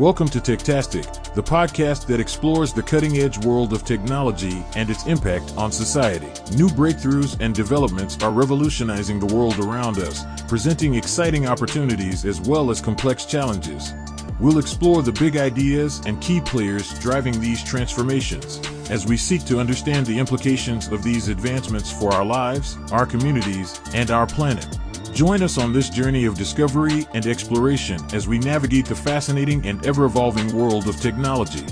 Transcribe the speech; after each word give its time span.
Welcome 0.00 0.28
to 0.28 0.38
Techtastic, 0.38 1.34
the 1.34 1.42
podcast 1.42 2.06
that 2.06 2.20
explores 2.20 2.72
the 2.72 2.82
cutting 2.82 3.18
edge 3.18 3.36
world 3.44 3.74
of 3.74 3.84
technology 3.84 4.64
and 4.74 4.88
its 4.88 5.06
impact 5.06 5.52
on 5.58 5.70
society. 5.70 6.28
New 6.56 6.68
breakthroughs 6.68 7.38
and 7.38 7.54
developments 7.54 8.16
are 8.22 8.30
revolutionizing 8.30 9.20
the 9.20 9.34
world 9.34 9.58
around 9.58 9.98
us, 9.98 10.24
presenting 10.48 10.94
exciting 10.94 11.46
opportunities 11.46 12.24
as 12.24 12.40
well 12.40 12.70
as 12.70 12.80
complex 12.80 13.26
challenges. 13.26 13.92
We'll 14.40 14.58
explore 14.58 15.02
the 15.02 15.12
big 15.12 15.36
ideas 15.36 16.00
and 16.06 16.18
key 16.22 16.40
players 16.40 16.98
driving 17.00 17.38
these 17.38 17.62
transformations 17.62 18.58
as 18.88 19.04
we 19.04 19.18
seek 19.18 19.44
to 19.44 19.60
understand 19.60 20.06
the 20.06 20.18
implications 20.18 20.88
of 20.88 21.02
these 21.02 21.28
advancements 21.28 21.92
for 21.92 22.10
our 22.10 22.24
lives, 22.24 22.78
our 22.90 23.04
communities, 23.04 23.78
and 23.92 24.10
our 24.10 24.26
planet. 24.26 24.66
Join 25.12 25.42
us 25.42 25.58
on 25.58 25.72
this 25.72 25.90
journey 25.90 26.24
of 26.24 26.36
discovery 26.36 27.06
and 27.14 27.26
exploration 27.26 28.00
as 28.14 28.28
we 28.28 28.38
navigate 28.38 28.86
the 28.86 28.94
fascinating 28.94 29.66
and 29.66 29.84
ever 29.84 30.04
evolving 30.04 30.56
world 30.56 30.86
of 30.86 31.00
technology. 31.00 31.64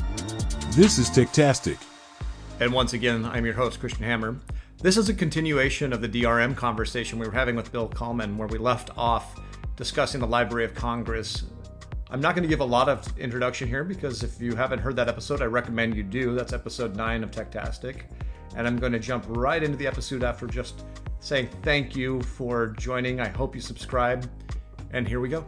This 0.72 0.99
is 0.99 1.08
Techtastic. 1.08 1.79
And 2.59 2.72
once 2.72 2.95
again, 2.95 3.25
I'm 3.25 3.45
your 3.45 3.54
host, 3.54 3.79
Christian 3.79 4.03
Hammer. 4.03 4.36
This 4.79 4.96
is 4.96 5.09
a 5.09 5.14
continuation 5.14 5.93
of 5.93 6.00
the 6.00 6.09
DRM 6.09 6.57
conversation 6.57 7.18
we 7.18 7.26
were 7.26 7.32
having 7.32 7.54
with 7.54 7.71
Bill 7.71 7.89
Kallman, 7.89 8.36
where 8.36 8.48
we 8.48 8.59
left 8.59 8.90
off 8.98 9.40
discussing 9.76 10.20
the 10.20 10.26
Library 10.26 10.64
of 10.64 10.75
Congress. 10.75 11.45
I'm 12.11 12.20
not 12.20 12.34
going 12.34 12.43
to 12.43 12.48
give 12.48 12.61
a 12.61 12.64
lot 12.64 12.89
of 12.89 13.07
introduction 13.18 13.68
here 13.68 13.84
because 13.84 14.25
if 14.25 14.40
you 14.43 14.57
haven't 14.57 14.81
heard 14.81 14.96
that 14.96 15.09
episode, 15.09 15.43
I 15.43 15.46
recommend 15.46 15.95
you 15.95 16.03
do. 16.03 16.34
That's 16.34 16.53
episode 16.53 16.96
9 16.96 17.23
of 17.23 17.31
Techtastic. 17.31 18.03
And 18.57 18.67
I'm 18.67 18.76
going 18.76 18.93
to 18.93 18.98
jump 18.98 19.26
right 19.29 19.62
into 19.62 19.76
the 19.76 19.86
episode 19.86 20.25
after 20.25 20.46
just 20.48 20.84
saying 21.21 21.49
thank 21.63 21.96
you 21.96 22.21
for 22.22 22.68
joining. 22.79 23.21
I 23.21 23.29
hope 23.29 23.54
you 23.54 23.61
subscribe. 23.61 24.29
And 24.93 25.07
here 25.07 25.21
we 25.21 25.29
go. 25.29 25.46